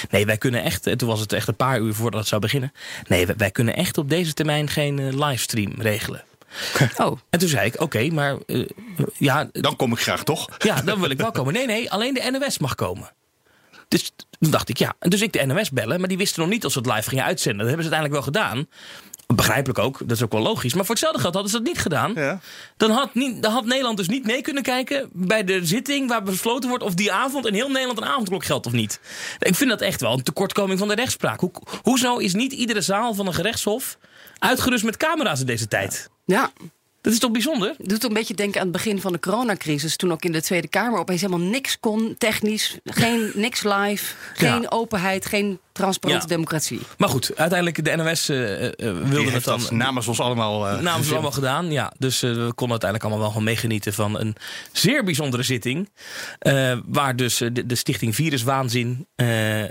[0.09, 2.41] Nee, wij kunnen echt, en toen was het echt een paar uur voordat het zou
[2.41, 2.73] beginnen.
[3.07, 6.23] Nee, wij, kunnen echt op deze termijn geen livestream regelen.
[7.03, 8.67] Oh, En toen zei ik, oké, maar eh,
[9.17, 10.47] ja, Dan kom ik graag toch?
[10.57, 11.53] ja, dan wil ik wel komen.
[11.53, 13.11] Nee, nee, alleen de NOS mag komen.
[13.87, 14.93] Dus toen dacht ik, ja.
[14.99, 17.23] Dus ik de NOS bellen, maar die wisten nog niet als we het live gingen
[17.23, 17.59] uitzenden.
[17.59, 18.67] Dat hebben ze uiteindelijk wel gedaan.
[19.35, 20.73] Begrijpelijk ook, dat is ook wel logisch.
[20.73, 22.11] Maar voor hetzelfde geld hadden ze dat niet gedaan.
[22.15, 22.39] Ja.
[22.77, 26.23] Dan, had niet, dan had Nederland dus niet mee kunnen kijken bij de zitting waar
[26.23, 28.99] besloten wordt of die avond in heel Nederland een avondklok geldt of niet.
[29.39, 31.39] Ik vind dat echt wel een tekortkoming van de rechtspraak.
[31.39, 33.97] Hoe, hoezo is niet iedere zaal van een gerechtshof
[34.39, 36.09] uitgerust met camera's in deze tijd?
[36.25, 36.51] Ja.
[37.01, 37.75] Dat is toch bijzonder?
[37.77, 39.95] doet een beetje denken aan het begin van de coronacrisis.
[39.95, 42.77] Toen ook in de Tweede Kamer opeens helemaal niks kon, technisch.
[42.83, 44.67] Geen, niks live, geen Ja.
[44.69, 46.33] openheid, geen transparante Ja.
[46.35, 46.79] democratie.
[46.97, 49.59] Maar goed, uiteindelijk de NOS eh, eh, wilde Die het dan...
[49.59, 50.67] dat namens ons allemaal...
[50.67, 51.91] eh, namens we allemaal gedaan, ja.
[51.97, 54.35] Dus eh, we konden uiteindelijk allemaal wel gewoon meegenieten van een
[54.71, 55.89] zeer bijzondere zitting.
[56.39, 59.07] eh, waar dus eh, de, de stichting Viruswaanzin...
[59.15, 59.69] eh eh,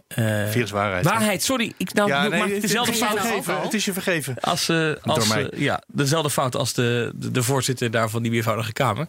[0.50, 1.04] Viruswaarheid.
[1.04, 1.72] Waarheid, sorry.
[1.76, 3.60] Ik, nou, Ja, nee, maak het, dezelfde je fout vergeven.
[3.60, 4.36] het is je vergeven.
[4.40, 5.50] als, eh, als mij.
[5.50, 9.06] eh, ja, dezelfde fout als de, de, de voorzitter daar van die meervoudige kamer.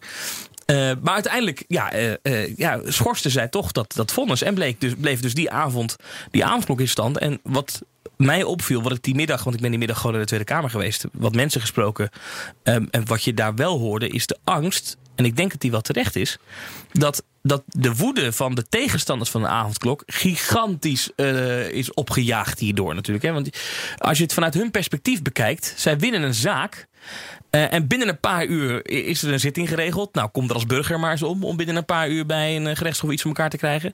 [0.66, 4.42] Eh, maar uiteindelijk ja, eh, eh, ja, schorste zij toch dat, dat vonnis.
[4.42, 5.96] En bleek dus, bleef dus die avond
[6.30, 7.18] die avondklok in stand.
[7.18, 7.82] En wat
[8.16, 10.44] mij opviel, wat ik die middag, want ik ben die middag gewoon in de Tweede
[10.44, 12.10] Kamer geweest, wat mensen gesproken.
[12.62, 14.96] ehm, en wat je daar wel hoorde, is de angst.
[15.14, 16.38] En ik denk dat die wel terecht is.
[16.92, 21.10] Dat, dat de woede van de tegenstanders van de avondklok gigantisch
[21.70, 23.24] is opgejaagd hierdoor natuurlijk.
[23.24, 23.32] Hè?
[23.32, 23.50] Want
[23.98, 26.86] als je het vanuit hun perspectief bekijkt, zij winnen een zaak.
[27.50, 30.14] Eh, en binnen een paar uur is er een zitting geregeld.
[30.14, 31.44] Nou, kom er als burger maar eens om.
[31.44, 33.92] Om binnen een paar uur bij een eh, gerechtshof iets van elkaar te krijgen.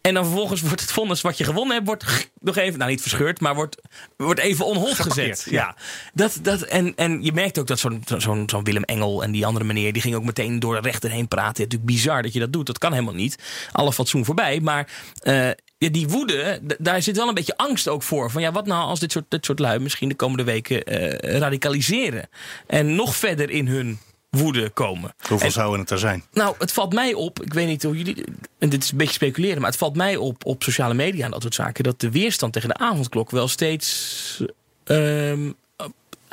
[0.00, 2.04] En dan vervolgens wordt het vonnis wat je gewonnen hebt, wordt
[2.40, 3.76] nog even, nou niet verscheurd, maar wordt,
[4.16, 5.52] wordt even on hold Geparkeerd, gezet.
[5.52, 5.76] Ja.
[6.14, 9.46] Dat, dat, en, en je merkt ook dat zo'n zo'n zo'n Willem Engel en die
[9.46, 11.48] andere meneer, die ging ook meteen door de rechter heen praten.
[11.48, 12.66] Het is natuurlijk bizar dat je dat doet.
[12.66, 13.38] Dat kan helemaal niet.
[13.72, 14.60] Alle fatsoen voorbij.
[14.60, 15.50] Maar eh,
[15.82, 18.30] ja, die woede, daar zit wel een beetje angst ook voor.
[18.30, 21.38] Van ja, wat nou als dit soort, dit soort lui misschien de komende weken eh,
[21.38, 22.28] radicaliseren.
[22.66, 23.98] En nog verder in hun
[24.30, 25.14] woede komen.
[25.28, 26.24] Hoeveel En- zouden het er zijn?
[26.32, 28.24] nou, het valt mij op, ik weet niet hoe jullie.
[28.58, 31.30] En dit is een beetje speculeren, maar het valt mij op op sociale media en
[31.30, 31.84] dat soort zaken.
[31.84, 34.42] dat de weerstand tegen de avondklok wel steeds.
[34.84, 35.50] ehm,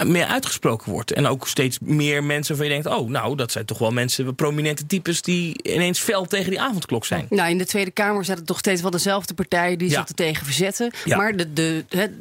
[0.08, 1.12] meer uitgesproken wordt.
[1.12, 4.36] En ook steeds meer mensen waarvan je denkt: oh, nou, dat zijn toch wel mensen,
[4.36, 5.22] prominente types.
[5.22, 7.26] die ineens fel tegen die avondklok zijn.
[7.30, 10.00] Nou, in de Tweede Kamer het toch steeds wel dezelfde partijen die Ja.
[10.00, 10.92] zich er tegen verzetten.
[11.06, 11.18] Ja.
[11.18, 12.12] Maar de, de, het-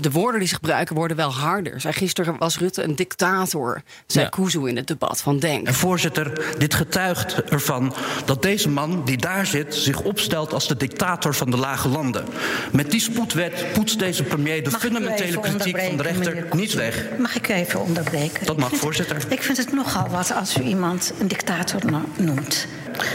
[0.00, 1.80] de woorden die ze gebruiken worden wel harder.
[1.80, 4.30] Zij gisteren was Rutte een dictator, zei Ja.
[4.30, 5.66] Kuzu in het debat van Denk.
[5.66, 10.76] En voorzitter, dit getuigt ervan dat deze man die daar zit zich opstelt als de
[10.76, 12.24] dictator van de lage landen.
[12.72, 17.04] Met die spoedwet poetst deze premier de Mag fundamentele kritiek van de rechter niet weg.
[17.18, 18.46] Mag ik u even onderbreken?
[18.46, 19.16] Dat mag, Ik voorzitter.
[19.28, 22.66] Ik vind het nogal wat als u iemand een dictator no- noemt.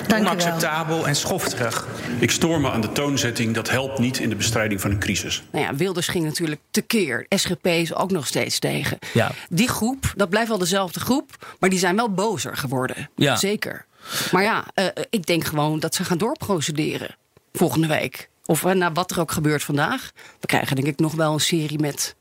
[0.07, 0.21] Dank.
[0.21, 1.87] Onacceptabel en schofterig.
[2.19, 3.53] Ik stoor me aan de toonzetting.
[3.53, 5.43] Dat helpt niet in de bestrijding van een crisis.
[5.51, 7.25] Nou ja, Wilders ging natuurlijk tekeer.
[7.29, 8.97] SGP is ook nog steeds tegen.
[9.13, 9.31] Ja.
[9.49, 13.09] Die groep, dat blijft wel dezelfde groep, maar die zijn wel bozer geworden.
[13.15, 13.35] Ja.
[13.35, 13.85] Zeker.
[14.31, 17.15] Maar ja, eh, ik denk gewoon dat ze gaan doorprocederen
[17.53, 18.29] volgende week.
[18.45, 20.11] Of eh, nou, wat er ook gebeurt vandaag.
[20.39, 22.15] We krijgen denk ik nog wel een serie met.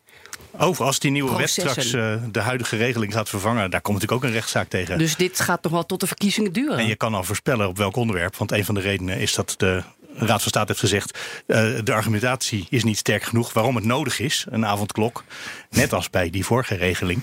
[0.59, 4.25] Over als die nieuwe wet straks eh, de huidige regeling gaat vervangen, daar komt natuurlijk
[4.25, 4.99] ook een rechtszaak tegen.
[4.99, 6.79] Dus dit gaat nog wel tot de verkiezingen duren.
[6.79, 8.37] En je kan al voorspellen op welk onderwerp.
[8.37, 9.83] Want een van de redenen is dat de
[10.15, 11.19] Raad van State heeft gezegd...
[11.47, 15.25] eh, de argumentatie is niet sterk genoeg waarom het nodig is, een avondklok.
[15.71, 17.21] Net als bij die vorige regeling.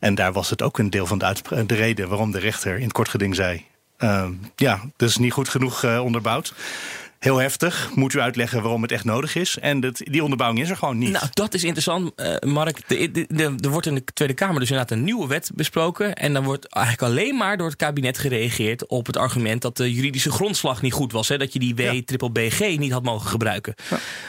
[0.00, 1.34] En daar was het ook een deel van de,
[1.66, 3.64] de reden waarom de rechter in het kort geding zei...
[3.96, 6.54] eh, ja, dat is niet goed genoeg onderbouwd.
[7.18, 7.90] Heel heftig.
[7.94, 9.58] Moet u uitleggen waarom het echt nodig is.
[9.58, 11.10] En dat, die onderbouwing is er gewoon niet.
[11.10, 12.78] Nou, dat is interessant, eh, Mark.
[13.36, 16.14] Er wordt in de Tweede Kamer dus inderdaad een nieuwe wet besproken.
[16.14, 19.92] En dan wordt eigenlijk alleen maar door het kabinet gereageerd op het argument dat de
[19.92, 21.28] juridische grondslag niet goed was.
[21.28, 21.38] Hè?
[21.38, 23.74] Dat je die W-BG niet had mogen gebruiken.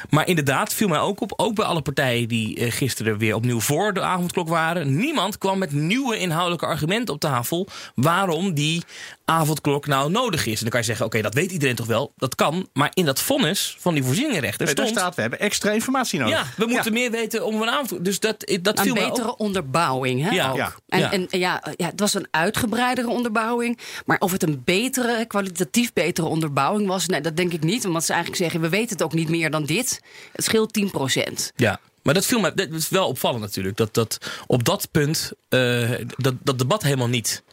[0.10, 3.60] Maar inderdaad, viel mij ook op, ook bij alle partijen die eh, gisteren weer opnieuw
[3.60, 4.96] voor de avondklok waren.
[4.96, 8.84] Niemand kwam met nieuwe inhoudelijke argumenten op tafel waarom die
[9.30, 10.54] avondklok nou nodig is.
[10.54, 12.14] En dan kan je zeggen, oké, dat weet iedereen toch wel.
[12.18, 12.68] Dat kan.
[12.74, 14.90] Maar in dat vonnis van die voorzieningenrechter Nee, stond...
[14.90, 16.36] staat, we hebben extra informatie nodig.
[16.36, 18.06] Ja, we moeten meer weten om een avond.
[18.06, 19.40] Dus dat, dat een viel mij betere ook.
[19.40, 20.24] onderbouwing.
[20.24, 20.58] Hè, Ja, ook.
[20.58, 21.12] ja, En, ja.
[21.12, 23.80] en ja, ja, het was een uitgebreidere onderbouwing.
[24.06, 27.86] Maar of het een betere, kwalitatief betere onderbouwing was, nee, dat denk ik niet.
[27.86, 30.02] Omdat ze eigenlijk zeggen: we weten het ook niet meer dan dit.
[30.32, 31.52] Het scheelt 10 procent.
[31.56, 31.80] Ja.
[32.10, 33.78] Maar dat viel mij, dat is wel opvallend natuurlijk.
[33.78, 34.18] Dat, dat
[34.48, 37.44] op dat punt eh, dat, dat debat helemaal niet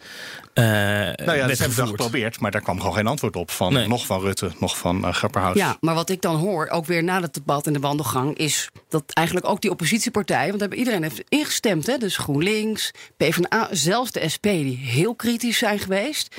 [0.53, 1.88] eh Nou ja, dat hebben we gevoerd.
[1.88, 3.51] geprobeerd, maar daar kwam gewoon geen antwoord op.
[3.51, 3.88] Van, Nee.
[3.88, 5.57] Nog van Rutte, nog van uh, Grapperhaus.
[5.57, 8.71] Ja, maar wat ik dan hoor, ook weer na het debat in de wandelgang, is
[8.88, 14.12] dat eigenlijk ook die oppositiepartijen, want hebben iedereen heeft ingestemd, hè, dus GroenLinks, PvdA, zelfs
[14.12, 16.37] de SP, die heel kritisch zijn geweest.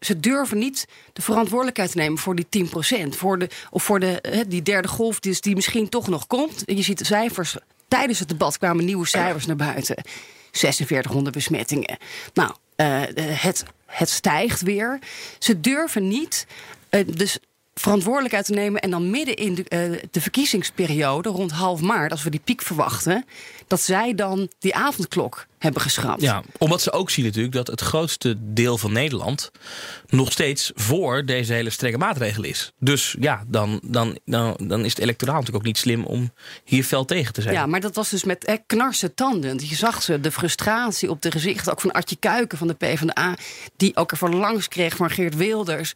[0.00, 2.68] Ze, durven niet de verantwoordelijkheid te nemen voor die 10%.
[3.08, 6.62] Voor de, of voor de, die derde golf die, die misschien toch nog komt.
[6.64, 7.56] Je ziet de cijfers.
[7.88, 10.04] Tijdens het debat kwamen nieuwe cijfers naar buiten.
[10.52, 11.98] 4600 besmettingen.
[12.34, 14.98] Nou, eh, het, het stijgt weer.
[15.38, 16.46] Ze durven niet.
[16.88, 17.38] eh, dus
[17.80, 22.22] verantwoordelijkheid te nemen en dan midden in de, eh, de verkiezingsperiode, rond half maart, als
[22.22, 23.24] we die piek verwachten,
[23.66, 26.20] dat zij dan die avondklok hebben geschrapt.
[26.20, 29.50] Ja, omdat ze ook zien natuurlijk dat het grootste deel van Nederland
[30.08, 32.72] nog steeds voor deze hele strenge maatregel is.
[32.78, 36.32] Dus ja, dan, dan, dan, dan is het electoraal natuurlijk ook niet slim om
[36.64, 37.54] hier fel tegen te zijn.
[37.54, 39.58] Ja, maar dat was dus met eh, knarsen tanden.
[39.68, 43.36] Je zag ze, de frustratie op de gezichten, ook van Artje Kuiken van de PvdA,
[43.76, 45.94] die ook ervan langs kreeg van Geert Wilders.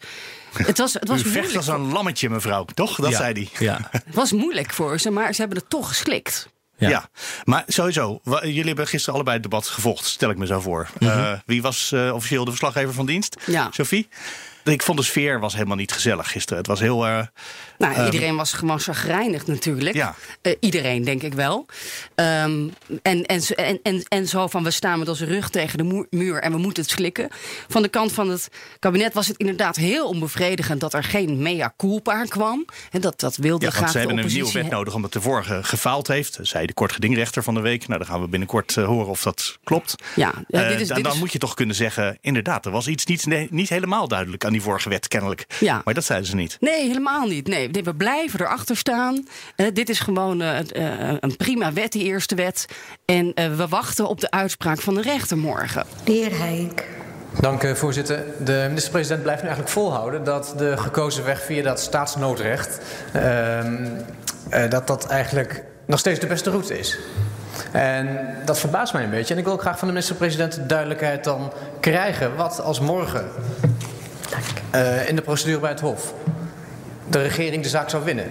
[0.53, 2.65] Het was, het was U vecht als een lammetje, mevrouw.
[2.75, 2.97] Toch?
[2.97, 3.17] Dat Ja.
[3.17, 3.67] zei hij.
[3.67, 3.89] Ja.
[3.91, 6.49] Het was moeilijk voor ze, maar ze hebben het toch geslikt.
[6.77, 7.09] Ja.
[7.45, 8.21] maar sowieso.
[8.43, 10.89] Jullie hebben gisteren allebei het debat gevolgd, stel ik me zo voor.
[10.99, 11.11] Mhm.
[11.11, 13.37] Eh, wie was eh, officieel de verslaggever van dienst?
[13.47, 13.69] Ja.
[13.71, 14.09] Sophie?
[14.65, 16.59] Ik vond de sfeer was helemaal niet gezellig gisteren.
[16.59, 17.07] Het was heel...
[17.07, 17.23] eh,
[17.79, 19.97] Nou, Ehm, iedereen was gewoon chagrijnig natuurlijk.
[19.97, 20.15] Ja.
[20.43, 21.67] Eh, iedereen, denk ik wel.
[22.15, 22.69] Ehm,
[23.03, 26.07] en, en, zo- en, en, en zo van, we staan met onze rug tegen de
[26.11, 27.29] muur en we moeten het slikken.
[27.69, 30.81] Van de kant van het kabinet was het inderdaad heel onbevredigend...
[30.81, 32.65] dat er geen mea culpa kwam.
[32.91, 35.21] En dat, dat wilde ja, graag ze de hebben een nieuwe wet nodig omdat de
[35.21, 36.39] vorige gefaald heeft.
[36.43, 37.87] Zei de kortgedingrechter van de week.
[37.87, 39.95] Nou, dan gaan we binnenkort eh, horen of dat klopt.
[40.17, 42.67] Ja, ja, Eh, dit is- dan dit dan is- moet je toch kunnen zeggen, inderdaad,
[42.67, 45.47] er was iets niet, nee, niet helemaal duidelijk aan die vorige wet, kennelijk.
[45.61, 45.81] Ja.
[45.85, 46.57] Maar dat zeiden ze niet.
[46.61, 47.47] Nee, helemaal niet.
[47.49, 49.27] Nee, we blijven erachter staan.
[49.57, 52.67] Eh, dit is gewoon eh, eh, een prima wet, die eerste wet.
[53.05, 55.85] En eh, we wachten op de uitspraak van de rechter morgen.
[56.05, 56.85] De heer Heink.
[57.41, 58.25] Dank, eh, voorzitter.
[58.45, 62.79] De minister-president blijft nu eigenlijk volhouden dat de gekozen weg via dat staatsnoodrecht.
[63.13, 63.85] ehm,
[64.51, 66.99] eh, dat dat eigenlijk nog steeds de beste route is.
[67.73, 69.33] En dat verbaast mij een beetje.
[69.33, 72.37] En ik wil ook graag van de minister-president duidelijkheid dan krijgen.
[72.37, 73.29] Wat als morgen
[75.07, 76.15] in de procedure bij het Hof
[77.11, 78.31] de regering de zaak zou winnen?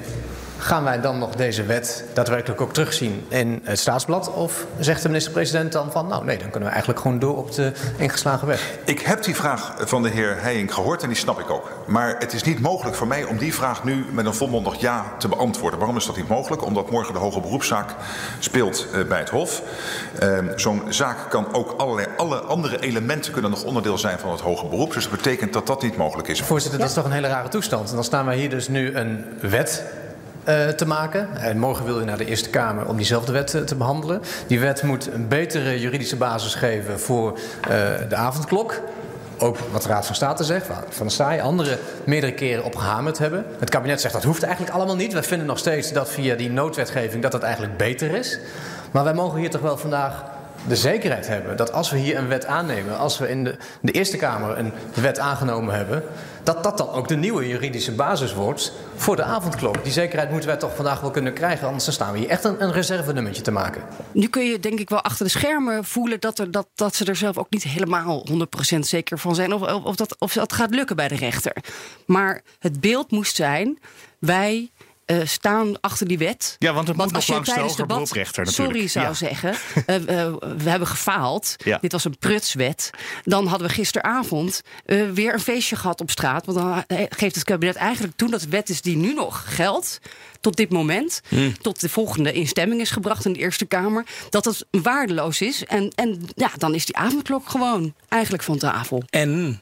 [0.59, 4.33] Gaan wij dan nog deze wet daadwerkelijk ook terugzien in het staatsblad?
[4.33, 7.51] Of zegt de minister-president dan van, nou nee, dan kunnen we eigenlijk gewoon door op
[7.51, 8.77] de ingeslagen weg?
[8.85, 11.71] Ik heb die vraag van de heer Heijink gehoord en die snap ik ook.
[11.87, 15.05] Maar het is niet mogelijk voor mij om die vraag nu met een volmondig ja
[15.17, 15.79] te beantwoorden.
[15.79, 16.65] Waarom is dat niet mogelijk?
[16.65, 17.95] Omdat morgen de hoge beroepszaak
[18.39, 19.61] speelt eh, bij het Hof.
[20.19, 24.41] Ehm, Zo'n zaak kan ook allerlei alle andere elementen kunnen nog onderdeel zijn van het
[24.41, 24.93] hoge beroep.
[24.93, 26.41] Dus dat betekent dat dat niet mogelijk is.
[26.41, 27.89] Voorzitter, dat is toch een hele rare toestand.
[27.89, 29.83] En dan staan wij hier dus nu een wet
[30.75, 31.27] te maken.
[31.38, 34.21] En morgen wil u naar de Eerste Kamer om diezelfde wet eh, te behandelen.
[34.47, 37.69] Die wet moet een betere juridische basis geven voor eh,
[38.09, 38.81] de avondklok.
[39.38, 43.17] Ook wat de Raad van State zegt, Van der Staaij anderen meerdere keren op gehamerd
[43.17, 43.45] hebben.
[43.59, 45.13] Het kabinet zegt dat hoeft eigenlijk allemaal niet.
[45.13, 48.39] Wij vinden nog steeds dat via die noodwetgeving dat dat eigenlijk beter is.
[48.91, 50.23] Maar wij mogen hier toch wel vandaag
[50.67, 53.91] de zekerheid hebben dat als we hier een wet aannemen, als we in de, de
[53.91, 56.03] Eerste Kamer een wet aangenomen hebben,
[56.43, 59.83] dat dat dan ook de nieuwe juridische basis wordt voor de avondklok.
[59.83, 62.63] Die zekerheid moeten wij toch vandaag wel kunnen krijgen, anders staan we hier echt een,
[62.63, 63.81] een reservenummertje te maken.
[64.11, 67.05] Nu kun je denk ik wel achter de schermen voelen dat, er, dat, dat ze
[67.05, 68.25] er zelf ook niet helemaal
[68.75, 71.53] 100% zeker van zijn of, of dat, of dat gaat lukken bij de rechter.
[72.05, 73.79] Maar het beeld moest zijn:
[74.19, 74.69] wij
[75.09, 76.55] eh, staan achter die wet.
[76.59, 78.49] Ja, want het moet nog je langs de hoger natuurlijk.
[78.49, 79.13] Sorry zou Ja.
[79.13, 81.55] zeggen, eh, eh, we hebben gefaald.
[81.63, 81.77] Ja.
[81.81, 82.89] Dit was een prutswet.
[83.23, 86.45] Dan hadden we gisteravond eh, weer een feestje gehad op straat.
[86.45, 89.99] Want dan geeft het kabinet eigenlijk toen dat de wet is die nu nog geldt.
[90.41, 91.21] Tot dit moment,
[91.61, 95.65] tot de volgende instemming is gebracht in de Eerste Kamer, dat het waardeloos is.
[95.65, 99.03] En, en ja, dan is die avondklok gewoon eigenlijk van tafel.
[99.09, 99.61] En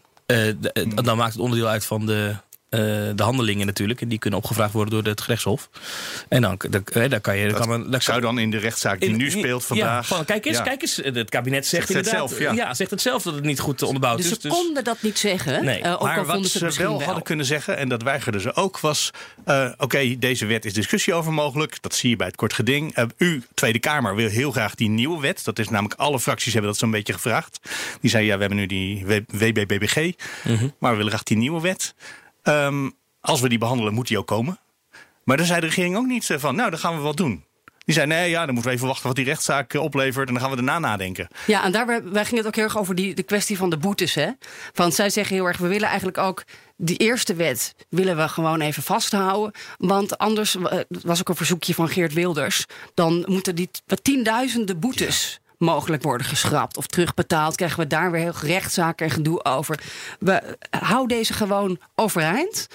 [1.04, 2.36] dan maakt het onderdeel uit van de,
[2.70, 2.80] eh,
[3.16, 4.02] de handelingen natuurlijk.
[4.02, 5.70] En die kunnen opgevraagd worden door het gerechtshof.
[6.30, 7.42] En dan, dan, eh, dan kan je...
[7.44, 10.10] Dan Dat kan men, dan zou dan in de rechtszaak die in- nu speelt vandaag...
[10.10, 10.64] Ja, van, kijk eens, Ja.
[10.64, 10.96] kijk eens.
[10.96, 12.38] Het kabinet zegt, Zegt het inderdaad...
[12.38, 12.74] zelf, ja.
[12.74, 14.38] zegt het zelf dat het niet goed onderbouwd Dus is.
[14.42, 15.66] ze konden dat niet zeggen.
[15.66, 18.54] Nee, eh, ook maar al wat ze wel, hadden kunnen zeggen, en dat weigerden ze
[18.56, 19.12] ook, was:
[19.46, 21.78] eh, oké, deze wet is discussie over mogelijk.
[21.82, 22.94] Dat zie je bij het kort geding.
[22.96, 25.44] Eh, u, Tweede Kamer, wil heel graag die nieuwe wet.
[25.44, 27.60] Dat is namelijk alle fracties hebben dat zo'n beetje gevraagd.
[28.02, 30.12] Die zeiden: ja, we hebben nu die WBBBG,
[30.80, 31.94] maar we willen graag die nieuwe wet.
[32.48, 32.90] Ehm,
[33.22, 34.60] als we die behandelen, moet die ook komen.
[35.24, 37.46] Maar dan zei de regering ook niet eh, van: nou, dan gaan we wat doen.
[37.86, 40.28] Die zei: nee, ja, dan moeten we even wachten wat die rechtszaak eh, oplevert.
[40.28, 41.28] En dan gaan we daarna nadenken.
[41.46, 43.78] Ja, en daar wij gingen het ook heel erg over die, de kwestie van de
[43.78, 44.14] boetes.
[44.14, 44.30] Hè?
[44.74, 46.44] Want zij zeggen heel erg, we willen eigenlijk ook
[46.78, 49.52] die eerste wet willen we gewoon even vasthouden.
[49.78, 53.70] Want anders, eh, was ook een verzoekje van Geert Wilders, dan moeten die
[54.02, 55.40] tienduizenden boetes.
[55.58, 57.56] Mogelijk worden geschrapt of terugbetaald.
[57.56, 59.80] Krijgen we daar weer heel rechtszaken en gedoe over.
[60.20, 62.68] We houden deze gewoon overeind.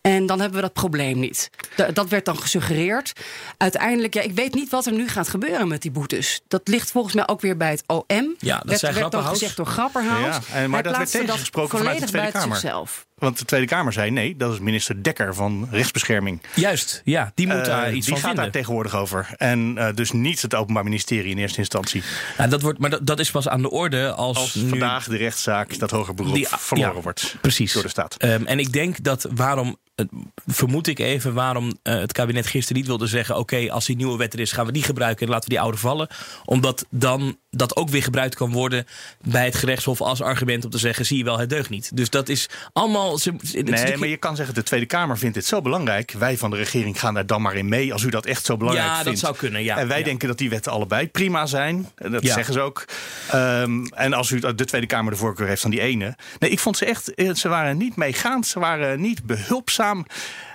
[0.00, 1.50] En dan hebben we dat probleem niet.
[1.76, 3.12] Da- dat werd dan gesuggereerd.
[3.56, 6.40] Uiteindelijk, ja, ik weet niet wat er nu gaat gebeuren met die boetes.
[6.48, 8.34] Dat ligt volgens mij ook weer bij het OM.
[8.38, 10.20] Ja, dat werd, werd dan gezegd door Grapperhaus.
[10.20, 12.56] Ja, en- maar Hij dat werd tegengesproken vanuit de volledig Tweede Kamer.
[12.60, 13.06] zichzelf.
[13.20, 16.42] Want de Tweede Kamer zei: nee, dat is minister Dekker van Rechtsbescherming.
[16.54, 18.42] Juist, ja, die moet Eh, daar iets die van gaat vinden.
[18.44, 19.28] daar tegenwoordig over.
[19.36, 22.02] En eh, dus niet het Openbaar Ministerie in eerste instantie.
[22.38, 25.04] Ja, dat wordt, maar dat, dat is pas aan de orde als, Als nu vandaag
[25.08, 27.36] de rechtszaak, dat hoger beroep, Die- verloren ja, wordt.
[27.40, 28.16] precies Door de staat.
[28.16, 30.06] Ehm, en ik denk dat waarom eh,
[30.46, 34.32] vermoed ik even waarom het kabinet gisteren niet wilde zeggen: oké, als die nieuwe wet
[34.32, 36.08] er is, gaan we die gebruiken en laten we die oude vallen.
[36.44, 38.86] Omdat dan dat ook weer gebruikt kan worden
[39.22, 41.96] bij het gerechtshof als argument om te zeggen: zie je wel, het deugt niet.
[41.96, 43.09] Dus dat is allemaal.
[43.18, 46.12] Ze- Nee, maar je kan zeggen, de Tweede Kamer vindt dit zo belangrijk.
[46.18, 48.56] Wij van de regering gaan daar dan maar in mee als u dat echt zo
[48.56, 49.18] belangrijk Ja, dat vindt.
[49.20, 49.76] zou kunnen, ja.
[49.76, 50.04] En wij Ja.
[50.04, 51.88] denken dat die wetten allebei prima zijn.
[51.94, 52.34] En Dat Ja.
[52.34, 52.84] zeggen ze ook.
[53.30, 56.16] Ehm, en als u de Tweede Kamer de voorkeur heeft van die ene.
[56.38, 58.46] Nee, ik vond ze echt, eh, ze waren niet meegaand.
[58.46, 60.06] Ze waren niet behulpzaam.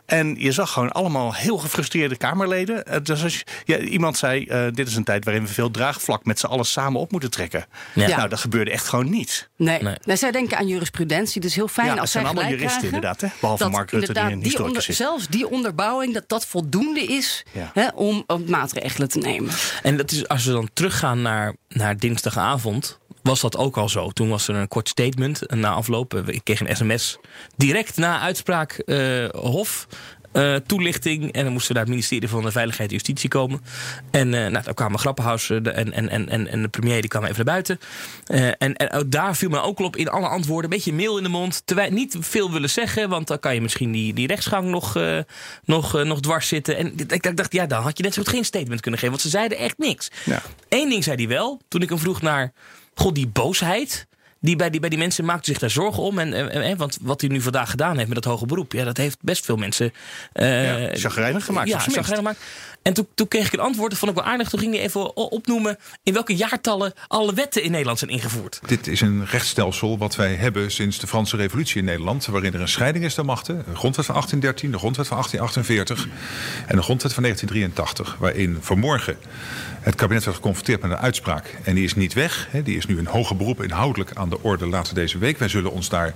[0.06, 2.86] En je zag gewoon allemaal heel gefrustreerde Kamerleden.
[2.86, 5.72] Eh, Dus als je- ja, iemand zei, eh, dit is een tijd waarin we veel
[5.72, 7.66] draagvlak met z'n allen samen op moeten trekken.
[7.94, 8.08] Ja.
[8.08, 9.50] Nou, dat gebeurde echt gewoon niet.
[9.58, 9.80] Nee.
[10.04, 11.42] nee, zij denken aan jurisprudentie.
[11.42, 13.28] Dus heel fijn Ja, als het zij zijn allemaal juristen krijgen, inderdaad, hè?
[13.40, 14.96] Behalve dat Mark Rutte, die een historicus onder- is.
[14.98, 17.72] Zelfs die onderbouwing, dat dat voldoende is Ja.
[17.74, 19.54] hè, om, om maatregelen te nemen.
[19.84, 24.10] En dat is, als we dan teruggaan naar, naar dinsdagavond, was dat ook al zo.
[24.10, 26.14] Toen was er een kort statement na afloop.
[26.14, 27.18] eh, Ik kreeg een sms
[27.58, 29.88] direct na uitspraak eh, Hof.
[30.32, 31.32] eh, toelichting.
[31.32, 33.62] En dan moesten we naar het ministerie van de Veiligheid en Justitie komen.
[34.12, 37.36] En nou, daar kwamen Grappenhaus de- en, en, en, en, de premier die kwam even
[37.36, 37.80] naar buiten.
[38.58, 40.64] En, en daar viel me ook al op in alle antwoorden.
[40.72, 41.62] Een beetje meel in de mond.
[41.66, 43.10] Terwijl niet veel willen zeggen.
[43.10, 44.98] Want dan kan je misschien die, die rechtsgang nog,
[45.66, 46.78] nog, nog dwars zitten.
[46.78, 49.14] En ik, ik dacht, ja, dan had je net zo goed geen statement kunnen geven.
[49.16, 50.12] Want ze zeiden echt niks.
[50.70, 51.62] Eén ding zei hij wel.
[51.68, 52.54] Toen ik hem vroeg naar
[52.96, 54.08] god, die boosheid.
[54.40, 56.20] Die bij, die bij die mensen maakten zich daar zorgen om.
[56.20, 58.72] En, en, en- want wat hij nu vandaag gedaan heeft met dat hoge beroep.
[58.74, 59.94] Ja, dat heeft best veel mensen.
[60.34, 62.40] eh Ja, chagrijnig gemaakt, Ja, chagrijnig gemaakt.
[62.86, 63.90] En toen, toen kreeg ik een antwoord.
[63.90, 64.50] Dat vond ik wel aardig.
[64.50, 65.78] Toen ging hij even opnoemen.
[66.04, 68.60] in welke jaartallen alle wetten in Nederland zijn ingevoerd.
[68.66, 72.26] Dit is een rechtsstelsel wat wij hebben sinds de Franse Revolutie in Nederland.
[72.26, 73.56] Waarin er een scheiding is der machten.
[73.56, 76.08] De grondwet van 1813, de grondwet van 1848
[76.68, 78.18] en de grondwet van 1983.
[78.20, 79.18] Waarin vanmorgen
[79.80, 81.56] het kabinet werd geconfronteerd met een uitspraak.
[81.64, 82.50] En die is niet weg.
[82.64, 85.38] Die is nu een hoger beroep inhoudelijk aan de orde later deze week.
[85.38, 86.14] Wij zullen ons daar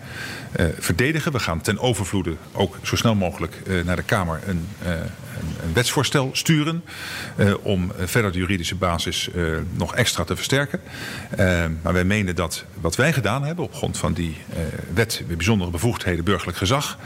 [0.52, 1.32] eh, verdedigen.
[1.32, 4.92] We gaan ten overvloede ook zo snel mogelijk eh, naar de Kamer een, eh,
[5.40, 6.84] een, wetsvoorstel sturen.
[7.36, 10.82] eh, om verder de juridische basis eh, nog extra te versterken.
[11.30, 14.38] Eh, maar wij menen dat wat wij gedaan hebben op grond van die
[14.94, 16.98] wet bijzondere bevoegdheden burgerlijk gezag.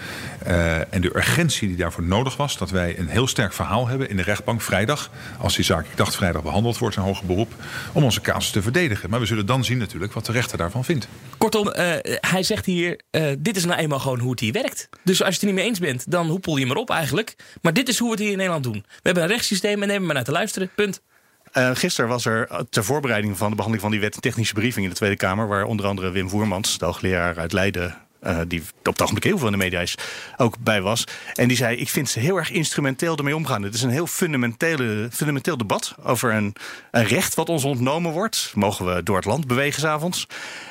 [0.45, 4.09] Eh, en de urgentie die daarvoor nodig was, dat wij een heel sterk verhaal hebben
[4.09, 5.09] in de rechtbank vrijdag.
[5.39, 7.53] Als die zaak, ik dacht vrijdag behandeld wordt in hoger beroep.
[7.93, 9.09] Om onze casus te verdedigen.
[9.09, 11.07] Maar we zullen dan zien natuurlijk wat de rechter daarvan vindt.
[11.37, 14.89] Kortom, eh, hij zegt hier: eh, dit is nou eenmaal gewoon hoe het hier werkt.
[15.03, 17.35] Dus als je het er niet mee eens bent, dan hoepel je maar op eigenlijk.
[17.61, 18.83] Maar dit is hoe we het hier in Nederland doen.
[18.87, 20.69] We hebben een rechtssysteem en nemen maar naar te luisteren.
[20.75, 21.01] Punt.
[21.57, 24.85] Uh, gisteren was er ter voorbereiding van de behandeling van die wet een technische briefing
[24.85, 25.47] in de Tweede Kamer.
[25.47, 28.02] Waar onder andere Wim Voermans, de hoogleraar uit Leiden.
[28.25, 29.95] Uh, die op het ogenblik heel veel in de media is,
[30.37, 31.03] ook bij was.
[31.33, 33.63] En die zei: Ik vind ze heel erg instrumenteel ermee omgaan.
[33.63, 36.55] Het is een heel fundamentele, fundamenteel debat over een,
[36.91, 38.51] een recht wat ons ontnomen wordt.
[38.55, 40.27] Mogen we door het land bewegen s'avonds?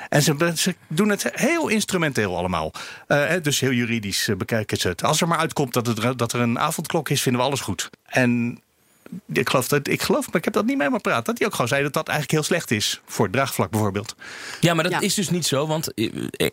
[0.09, 2.73] En ze, doen het heel instrumenteel allemaal.
[3.09, 5.03] Uh, dus heel juridisch bekijken ze het.
[5.05, 7.91] Als er maar uitkomt dat, dat er een avondklok is, vinden we alles goed.
[8.05, 8.63] En
[9.33, 11.25] ik geloof, dat, ik geloof, maar ik heb dat niet mee maar praten.
[11.25, 13.01] Dat hij ook gewoon zei dat dat eigenlijk heel slecht is.
[13.07, 14.15] Voor het draagvlak bijvoorbeeld.
[14.61, 15.01] Ja, maar dat ja.
[15.01, 15.67] is dus niet zo.
[15.67, 15.93] Want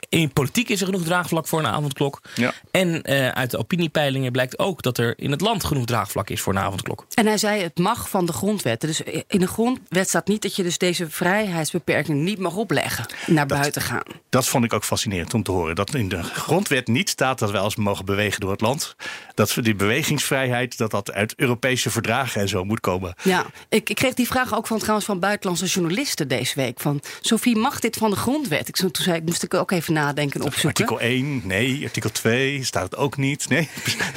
[0.09, 2.21] in politiek is er genoeg draagvlak voor een avondklok.
[2.35, 2.53] Ja.
[2.71, 6.41] En uh, uit de opiniepeilingen blijkt ook dat er in het land genoeg draagvlak is
[6.41, 7.05] voor een avondklok.
[7.13, 8.81] En hij zei het mag van de grondwet.
[8.81, 13.05] Dus in de grondwet staat niet dat je dus deze vrijheidsbeperking niet mag opleggen.
[13.27, 14.03] Naar dat, buiten gaan.
[14.29, 15.75] Dat vond ik ook fascinerend om te horen.
[15.75, 18.95] Dat in de grondwet niet staat dat wij als mogen bewegen door het land.
[19.33, 23.13] Dat die bewegingsvrijheid, dat dat uit Europese verdragen en zo moet komen.
[23.23, 26.79] Ja, ik, ik kreeg die vraag ook van trouwens van buitenlandse journalisten deze week.
[26.79, 28.67] Van Sophie, mag dit van de grondwet?
[28.67, 30.85] Ik, toen zei, moest ik ook even nadenken en opzoeken.
[30.85, 31.83] Artikel 1, nee.
[31.83, 33.49] Artikel 2 staat het ook niet.
[33.49, 33.69] Nee.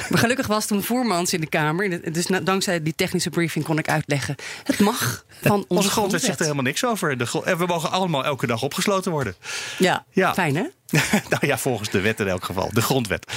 [0.09, 2.11] Maar gelukkig was toen Voermans in de Kamer.
[2.13, 4.35] Dus dankzij die technische briefing kon ik uitleggen.
[4.63, 6.21] Het mag van onze, onze grondwet.
[6.21, 7.17] zegt er helemaal niks over.
[7.17, 9.35] De, en we mogen allemaal elke dag opgesloten worden.
[9.77, 10.33] Ja, ja.
[10.33, 10.63] fijn hè?
[11.29, 12.69] nou ja, volgens de wet in elk geval.
[12.73, 13.33] De grondwet.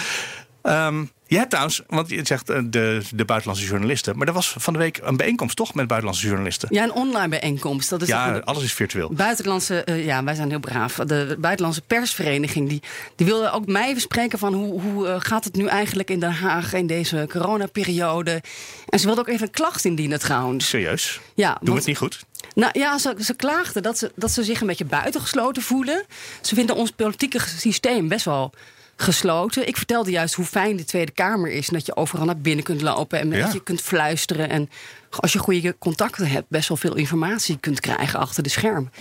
[0.62, 4.18] Um, je hebt trouwens, want je zegt de, de buitenlandse journalisten.
[4.18, 6.68] Maar er was van de week een bijeenkomst toch met buitenlandse journalisten?
[6.72, 7.90] Ja, een online bijeenkomst.
[7.90, 9.12] Dat is ja, alles is virtueel.
[9.12, 10.94] Buitenlandse, uh, ja, wij zijn heel braaf.
[10.94, 12.82] De buitenlandse persvereniging die,
[13.16, 16.32] die wilde ook mij bespreken van hoe, hoe uh, gaat het nu eigenlijk in Den
[16.32, 18.42] Haag in deze coronaperiode.
[18.88, 20.68] En ze wilde ook even een klacht indienen trouwens.
[20.68, 21.20] Serieus?
[21.34, 21.56] Ja.
[21.60, 22.24] Doen we het niet goed?
[22.54, 26.04] Nou ja, ze, ze klaagden dat ze, dat ze zich een beetje buitengesloten voelen.
[26.40, 28.52] Ze vinden ons politieke systeem best wel
[28.97, 29.68] gesloten.
[29.68, 31.68] Ik vertelde juist hoe fijn de Tweede Kamer is.
[31.68, 33.51] En dat je overal naar binnen kunt lopen en ja.
[33.53, 34.49] je kunt fluisteren.
[34.49, 34.70] En
[35.11, 38.92] als je goede contacten hebt, best wel veel informatie kunt krijgen achter de schermen.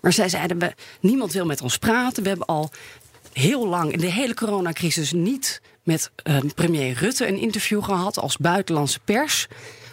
[0.00, 2.22] Maar zij zeiden, we, niemand wil met ons praten.
[2.22, 2.70] We hebben al
[3.32, 8.36] heel lang in de hele coronacrisis niet met uh, premier Rutte een interview gehad als
[8.36, 9.46] buitenlandse pers.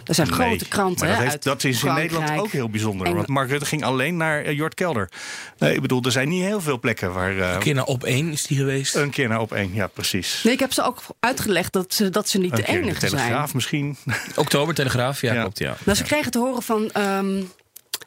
[0.05, 1.07] Er zijn Nee, grote kranten.
[1.07, 3.15] dat, hè, heeft, uit dat is in Nederland ook heel bijzonder.
[3.15, 5.09] Want Mark Rutte ging alleen naar eh, Jort Kelder.
[5.57, 7.37] Nee, ik bedoel, er zijn niet heel veel plekken waar...
[7.39, 8.95] eh, Een keer naar op één is die geweest.
[8.95, 10.41] een keer naar op één, ja, precies.
[10.43, 13.11] Nee, ik heb ze ook uitgelegd dat ze, dat ze niet een de enige zijn.
[13.11, 13.97] Telegraaf misschien.
[14.35, 15.41] Oktober, Telegraaf, ja, Ja.
[15.41, 15.75] klopt, ja.
[15.83, 17.41] Nou, ze kregen te horen van, ehm,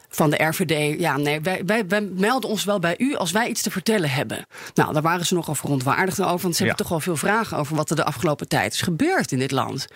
[0.09, 0.99] van de RVD...
[0.99, 4.09] ja, nee, wij, wij, wij melden ons wel bij u als wij iets te vertellen
[4.09, 4.45] hebben.
[4.73, 6.41] Nou, daar waren ze nogal verontwaardigd over...
[6.41, 6.67] want ze Ja.
[6.67, 9.51] hebben toch wel veel vragen over wat er de afgelopen tijd is gebeurd in dit
[9.51, 9.87] land.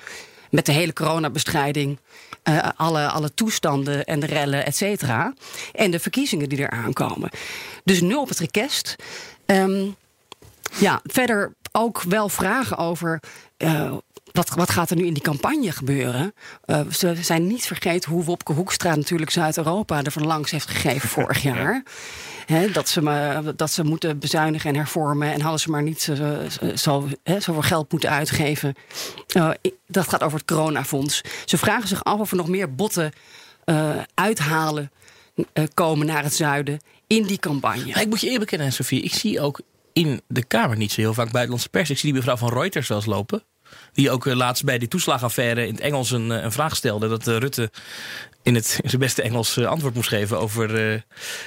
[0.51, 1.99] Met de hele coronabestrijding,
[2.43, 5.33] eh, alle, alle toestanden en de rellen, et cetera.
[5.73, 7.29] En de verkiezingen die eraan komen.
[7.83, 8.95] Dus nu op het request.
[9.45, 9.87] Ehm,
[10.77, 13.19] ja, verder ook wel vragen over.
[13.57, 13.93] eh,
[14.31, 16.33] wat, wat gaat er nu in die campagne gebeuren?
[16.65, 21.09] Eh, ze zijn niet vergeten hoe Wopke Hoekstra natuurlijk Zuid-Europa er van langs heeft gegeven
[21.19, 21.83] vorig jaar.
[22.73, 25.33] Dat, ze me, dat ze moeten bezuinigen en hervormen.
[25.33, 26.15] En hadden ze maar niet zo,
[26.75, 28.73] zo, hè, zoveel geld moeten uitgeven.
[29.27, 31.21] Eh, ik- dat gaat over het coronafonds.
[31.45, 33.11] Ze vragen zich af of er nog meer botten
[33.65, 34.91] eh, uithalen
[35.53, 38.01] eh, komen naar het zuiden in die campagne.
[38.01, 39.01] Ik moet je eerlijk bekennen, Sofie.
[39.01, 39.61] Ik zie ook
[39.93, 41.89] in de Kamer niet zo heel vaak buitenlandse pers.
[41.89, 43.43] Ik zie die mevrouw van Reuters wel eens lopen.
[43.93, 47.07] Die ook eh, laatst bij die toeslagaffaire in het Engels een, eh, een vraag stelde.
[47.07, 47.71] Dat eh, Rutte
[48.43, 50.63] in, het, in zijn beste Engels antwoord moest geven over
[50.93, 51.01] eh,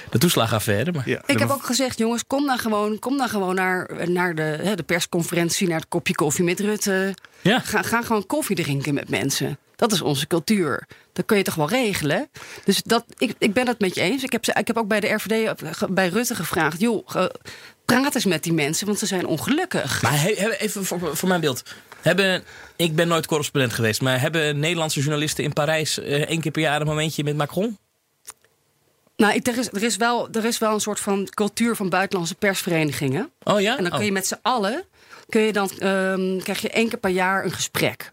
[0.09, 0.91] de toeslagaffaire.
[0.91, 4.35] Maar Ja, Ik heb ook gezegd, jongens, kom dan gewoon, kom dan gewoon naar, naar
[4.35, 7.13] de, hè, de persconferentie, naar het kopje koffie met Rutte.
[7.41, 7.59] Ja.
[7.59, 9.57] Ga, ga gewoon koffie drinken met mensen.
[9.75, 10.87] Dat is onze cultuur.
[11.13, 12.29] Dat kun je toch wel regelen?
[12.63, 14.23] Dus dat, ik, ik ben het met je eens.
[14.23, 15.53] Ik heb, ze- ik heb ook bij de RVD,
[15.89, 16.79] bij Rutte gevraagd...
[16.79, 17.07] joh,
[17.85, 20.01] praat eens met die mensen, want ze zijn ongelukkig.
[20.01, 21.63] Maar he- even voor, voor mijn beeld.
[22.05, 22.43] Hebben,
[22.75, 26.61] ik ben nooit correspondent geweest, maar hebben Nederlandse journalisten in Parijs eh, één keer per
[26.61, 27.77] jaar een momentje met Macron?
[29.17, 31.89] Nou, ik- er is, er, is wel, er is wel een soort van cultuur van
[31.89, 33.31] buitenlandse persverenigingen.
[33.43, 33.77] Oh ja?
[33.77, 34.05] En dan kun Oh.
[34.05, 34.83] je met z'n allen,
[35.29, 38.11] kun je dan, ehm, krijg je één keer per jaar een gesprek.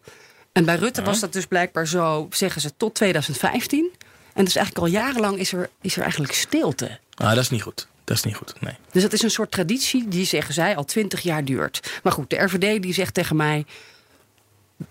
[0.52, 3.90] En bij Rutte was dat dus blijkbaar zo, zeggen ze, tot 2015.
[4.34, 6.98] En dus eigenlijk al jarenlang is er, is er eigenlijk stilte.
[7.14, 7.86] Ah, dat is niet goed.
[8.12, 8.74] Dat is niet goed, nee.
[8.90, 12.00] Dus dat is een soort traditie die, zeggen zij, al twintig jaar duurt.
[12.02, 13.64] Maar goed, de RVD die zegt tegen mij...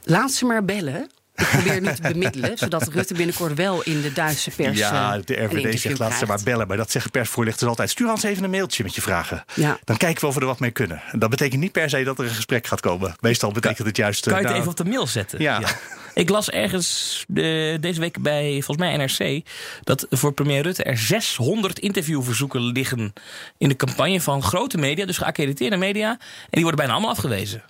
[0.03, 1.09] laat ze maar bellen.
[1.35, 5.21] Ik probeer nu te bemiddelen, zodat Rutte binnenkort wel in de Duitse pers ja, eh,
[5.25, 6.67] de RVD zegt laat ze maar bellen.
[6.67, 7.89] Maar dat zeggen persvoorlichters altijd.
[7.89, 9.43] Stuur ons even een mailtje met je vragen.
[9.53, 9.79] Ja.
[9.83, 11.01] Dan kijken we of we er wat mee kunnen.
[11.11, 13.15] En dat betekent niet per se dat er een gesprek gaat komen.
[13.19, 14.23] Meestal betekent het juist...
[14.23, 15.41] Kan je eh, het nou, even op de mail zetten?
[15.41, 15.61] Ja.
[16.13, 17.35] Ik las ergens eh,
[17.79, 19.45] deze week bij, volgens mij NRC...
[19.83, 23.13] dat voor premier Rutte er 600 interviewverzoeken liggen...
[23.57, 26.09] in de campagne van grote media, dus geaccrediteerde media.
[26.09, 27.63] En die worden bijna allemaal afgewezen.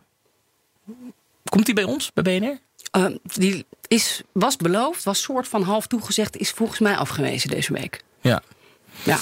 [1.44, 2.60] Komt die bij ons, bij BNR?
[2.92, 6.38] Eh, die is, was beloofd, was soort van half toegezegd...
[6.38, 8.04] is volgens mij afgewezen deze week.
[8.22, 8.44] Ja.
[9.04, 9.20] Ja.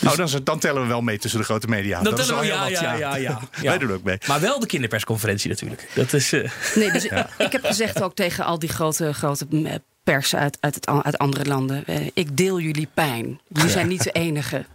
[0.00, 2.02] Nou, dan, dan tellen we wel mee tussen de grote media.
[2.02, 3.40] Dat is tellen we, al heel ja, wat, ja, ja, ja.
[3.62, 4.18] Wij doen ook mee.
[4.26, 5.88] Maar wel de kinderpersconferentie natuurlijk.
[5.94, 6.32] Dat is...
[6.32, 7.04] eh, Nee, dus
[7.38, 11.18] ik heb gezegd ook tegen al die grote, grote eh, pers uit, uit, het, uit
[11.18, 11.86] andere landen...
[11.86, 13.40] eh, ik deel jullie pijn.
[13.48, 14.56] Jullie zijn niet de enige.
[14.56, 14.66] Nou,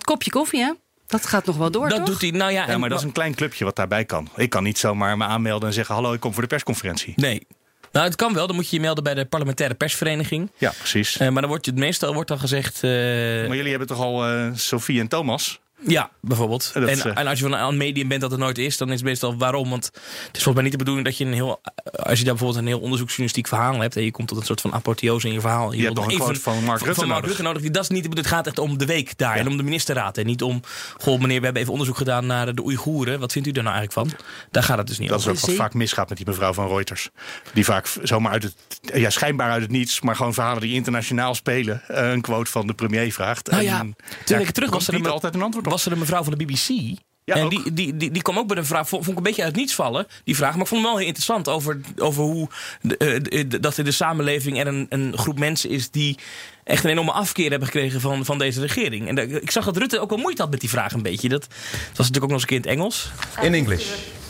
[0.00, 0.72] het kopje koffie, hè?
[1.06, 2.06] Dat gaat nog wel door, dat toch?
[2.06, 2.78] doet hij, nou ja...
[2.78, 4.28] Maar dat is een klein clubje wat daarbij kan.
[4.36, 5.94] Ik kan niet zomaar me aanmelden en zeggen...
[5.94, 7.12] hallo, ik kom voor de persconferentie.
[7.16, 7.46] Nee.
[7.92, 8.46] Nou, het kan wel.
[8.46, 10.50] Dan moet je je melden bij de parlementaire persvereniging.
[10.58, 11.16] Ja, precies.
[11.16, 12.74] Eh, maar dan wordt je, meestal wordt dan gezegd...
[12.84, 15.60] eh, maar jullie hebben toch al eh Sophie en Thomas?
[15.86, 16.70] Ja, bijvoorbeeld.
[16.74, 18.76] Dat en, is, eh, en als je van een medium bent dat het nooit is,
[18.76, 19.70] dan is het meestal waarom.
[19.70, 21.60] Want het is volgens mij niet de bedoeling dat je een heel.
[21.92, 23.96] Als je daar bijvoorbeeld een heel onderzoeksjournalistiek verhaal hebt.
[23.96, 25.72] en je komt tot een soort van apotheose in je verhaal.
[25.72, 27.38] Je hebt nog een quote van Mark Rutte nodig.
[27.38, 27.62] nodig.
[27.62, 28.26] Dat is niet de bedoeling.
[28.26, 29.36] Het gaat echt om de week daar.
[29.36, 30.18] En om de ministerraad.
[30.18, 30.60] En niet om.
[30.98, 33.20] Goh, meneer, we hebben even onderzoek gedaan naar de Oeigoeren.
[33.20, 34.20] Wat vindt u daar nou eigenlijk van?
[34.50, 35.32] Daar gaat het dus niet Dat is om.
[35.32, 37.08] ook wat vaak misgaat met die mevrouw van Reuters.
[37.52, 38.54] Die vaak zomaar uit het,
[38.94, 42.66] ja, schijnbaar uit het niets, maar gewoon verhalen die internationaal spelen, eh, een quote van
[42.66, 43.50] de premier vraagt.
[43.50, 43.86] Nou En ja,
[44.24, 45.69] twee weken terug was er, niet een, altijd een antwoord op.
[45.70, 46.98] was er een mevrouw van de BBC.
[47.24, 49.42] Ja, en die, die, die, die kwam ook met een vraag, vond, ik een beetje
[49.42, 50.52] uit niets vallen, die vraag.
[50.52, 52.48] Maar ik vond hem wel heel interessant over, over hoe
[52.82, 56.18] de, eh, de- dat in de samenleving er een, een groep mensen is die
[56.64, 59.08] echt een enorme afkeer hebben gekregen van, van deze regering.
[59.08, 61.28] En ik zag dat Rutte ook wel moeite had met die vraag een beetje.
[61.28, 63.10] Dat, dat was natuurlijk ook nog eens een keer in het Engels.
[63.40, 63.86] In English.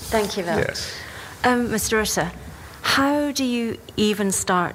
[0.09, 0.59] Thank you.
[0.67, 0.89] Yes.
[1.47, 1.89] Um, Mr.
[1.89, 2.25] Rutte,
[2.97, 4.75] how do you even start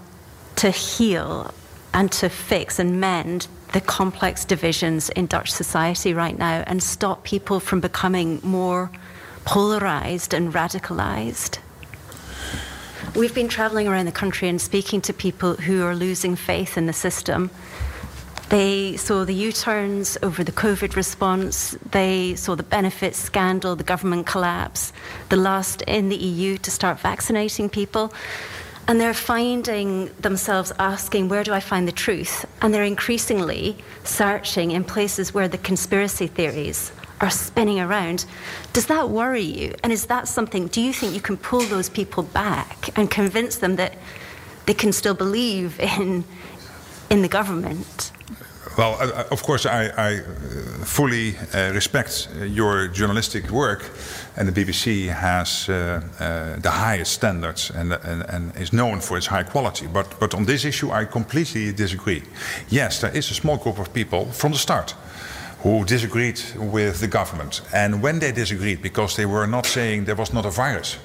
[0.53, 1.45] to heal
[1.91, 7.25] and to fix and mend the complex divisions in Dutch society right now and stop
[7.25, 8.89] people from becoming more
[9.43, 11.57] polarized and radicalized?
[13.17, 16.85] We've been traveling around the country and speaking to people who are losing faith in
[16.85, 17.51] the system.
[18.47, 21.75] They saw the U turns over the COVID response.
[21.91, 24.93] They saw the benefits scandal, the government collapse,
[25.27, 28.13] the last in the EU to start vaccinating people.
[28.87, 32.45] And they're finding themselves asking, where do I find the truth?
[32.61, 38.25] And they're increasingly searching in places where the conspiracy theories are spinning around.
[38.73, 39.73] Does that worry you?
[39.83, 43.57] And is that something, do you think you can pull those people back and convince
[43.57, 43.93] them that
[44.65, 46.23] they can still believe in
[47.09, 48.11] in the government.
[48.77, 50.21] Well, uh, of course, I, I uh,
[50.83, 53.83] fully uh, respect your journalistic work,
[54.37, 59.17] and the BBC has uh, uh, the highest standards and, and, and, is known for
[59.17, 59.87] its high quality.
[59.87, 62.23] But, but on this issue, I completely disagree.
[62.69, 64.95] Yes, there is a small group of people from the start
[65.59, 70.15] who disagreed with the government, and when they disagreed, because they were not saying there
[70.15, 70.97] was not a virus.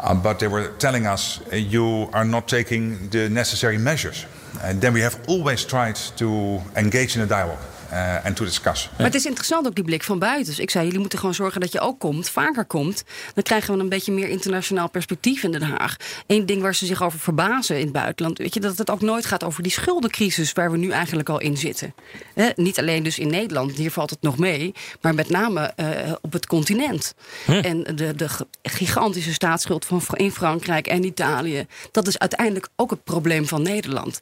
[0.00, 4.26] Uh, but they were telling us you are not taking the necessary measures.
[4.62, 7.58] And then we have always tried to engage in a dialogue.
[7.94, 8.90] Uh, en to discuss.
[8.96, 10.46] Maar het is interessant ook die blik van buiten.
[10.46, 13.04] Dus ik zei, jullie moeten gewoon zorgen dat je ook komt, vaker komt.
[13.34, 15.96] Dan krijgen we een beetje meer internationaal perspectief in Den Haag.
[16.26, 19.00] Eén ding waar ze zich over verbazen in het buitenland, weet je, dat het ook
[19.00, 21.94] nooit gaat over die schuldencrisis waar we nu eigenlijk al in zitten.
[22.56, 26.32] niet alleen dus in Nederland, hier valt het nog mee, maar met name uh, op
[26.32, 27.14] het continent.
[27.46, 28.28] En de, de
[28.62, 34.20] gigantische staatsschuld van in Frankrijk en Italië, dat is uiteindelijk ook het probleem van Nederland.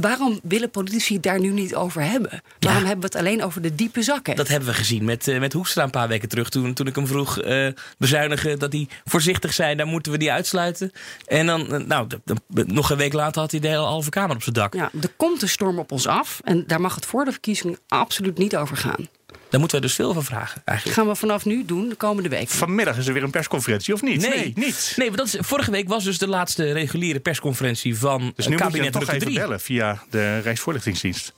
[0.00, 2.42] Waarom willen politici daar nu niet over hebben?
[2.58, 4.36] Waarom hebben we het alleen over de diepe zakken.
[4.36, 6.48] Dat hebben we gezien met, uh, met Hoekstra een paar weken terug.
[6.48, 9.74] Toen, toen ik hem vroeg uh, bezuinigen, dat hij voorzichtig zei...
[9.74, 10.92] dan moeten we die uitsluiten.
[11.26, 14.10] En dan, uh, nou, de, de, nog een week later had hij de hele halve
[14.10, 14.74] kamer op zijn dak.
[14.74, 16.40] Ja, er komt een storm op ons af.
[16.44, 19.08] En daar mag het voor de verkiezingen absoluut niet over gaan.
[19.52, 20.62] Daar moeten we dus veel van vragen.
[20.64, 20.98] Eigenlijk.
[20.98, 22.48] gaan we vanaf nu doen, de komende week.
[22.48, 24.20] Vanmiddag is er weer een persconferentie, of niet?
[24.20, 24.92] Nee, nee niet.
[24.96, 28.92] Nee, dat is, vorige week was dus de laatste reguliere persconferentie van dus nu kabinet
[28.92, 31.32] moet je toch even bellen via de Rijksvoorlichtingsdienst.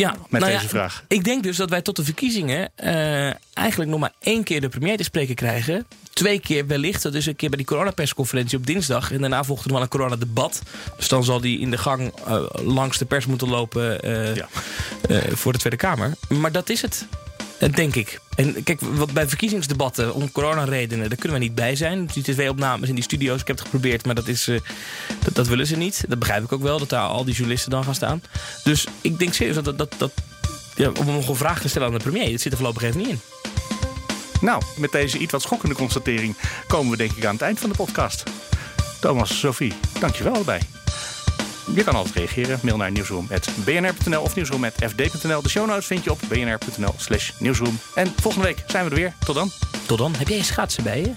[0.00, 1.04] Ja, met nou deze ja, vraag.
[1.08, 4.68] Ik denk dus dat wij tot de verkiezingen uh, eigenlijk nog maar één keer de
[4.68, 5.86] premier te spreken krijgen.
[6.12, 7.02] Twee keer wellicht.
[7.02, 9.12] Dat is een keer bij die coronapersconferentie op dinsdag.
[9.12, 10.62] En daarna volgt er nog wel een coronadebat.
[10.96, 14.48] Dus dan zal die in de gang uh, langs de pers moeten lopen uh, ja.
[15.32, 16.12] voor de Tweede Kamer.
[16.28, 17.06] Maar dat is het.
[17.58, 18.20] Denk ik.
[18.36, 22.06] En kijk, wat bij verkiezingsdebatten om coronaredenen, daar kunnen we niet bij zijn.
[22.12, 24.60] Die tv-opnames in die studio's, ik heb het geprobeerd, maar dat, is, uh,
[25.32, 26.04] dat, willen ze niet.
[26.08, 28.22] Dat begrijp ik ook wel, dat daar al die journalisten dan gaan staan.
[28.64, 30.12] Dus ik denk serieus dat, dat, dat
[30.74, 32.98] ja, om nog een vraag te stellen aan de premier, dat zit er voorlopig even
[32.98, 33.20] niet in.
[34.40, 36.36] Nou, met deze iets wat schokkende constatering
[36.66, 38.22] komen we denk ik aan het eind van de podcast.
[39.00, 40.60] Thomas, Sophie, dankjewel allebei.
[41.74, 42.58] Je kan altijd reageren.
[42.62, 45.42] Mail naar nieuwsroom.bnr.nl of nieuwsroom.fd.nl.
[45.42, 47.78] De show notes vind je op bnr.nl slash nieuwsroom.
[47.94, 49.14] En volgende week zijn we er weer.
[49.24, 49.50] Tot dan.
[49.86, 50.14] Tot dan.
[50.14, 51.10] Heb jij schaatsen bij je?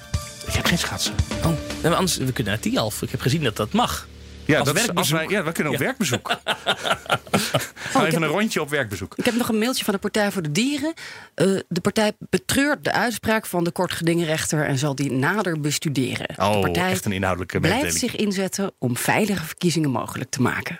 [0.47, 1.14] Ik heb geen schaatsen.
[1.45, 1.52] Oh,
[1.84, 3.02] nee, anders we kunnen naar Tialf.
[3.02, 4.08] Ik heb gezien dat dat mag.
[4.52, 5.86] Ja, als dat is, als wij, ja, we kunnen op ja.
[5.86, 6.30] werkbezoek.
[7.95, 9.14] oh, even een rondje op werkbezoek.
[9.16, 10.93] Ik heb nog een mailtje van de Partij voor de Dieren.
[11.36, 16.28] Uh, de partij betreurt de uitspraak van de kortgedingrechter en zal die nader bestuderen.
[16.38, 20.80] Oh, de partij echt een inhoudelijke blijft zich inzetten om veilige verkiezingen mogelijk te maken.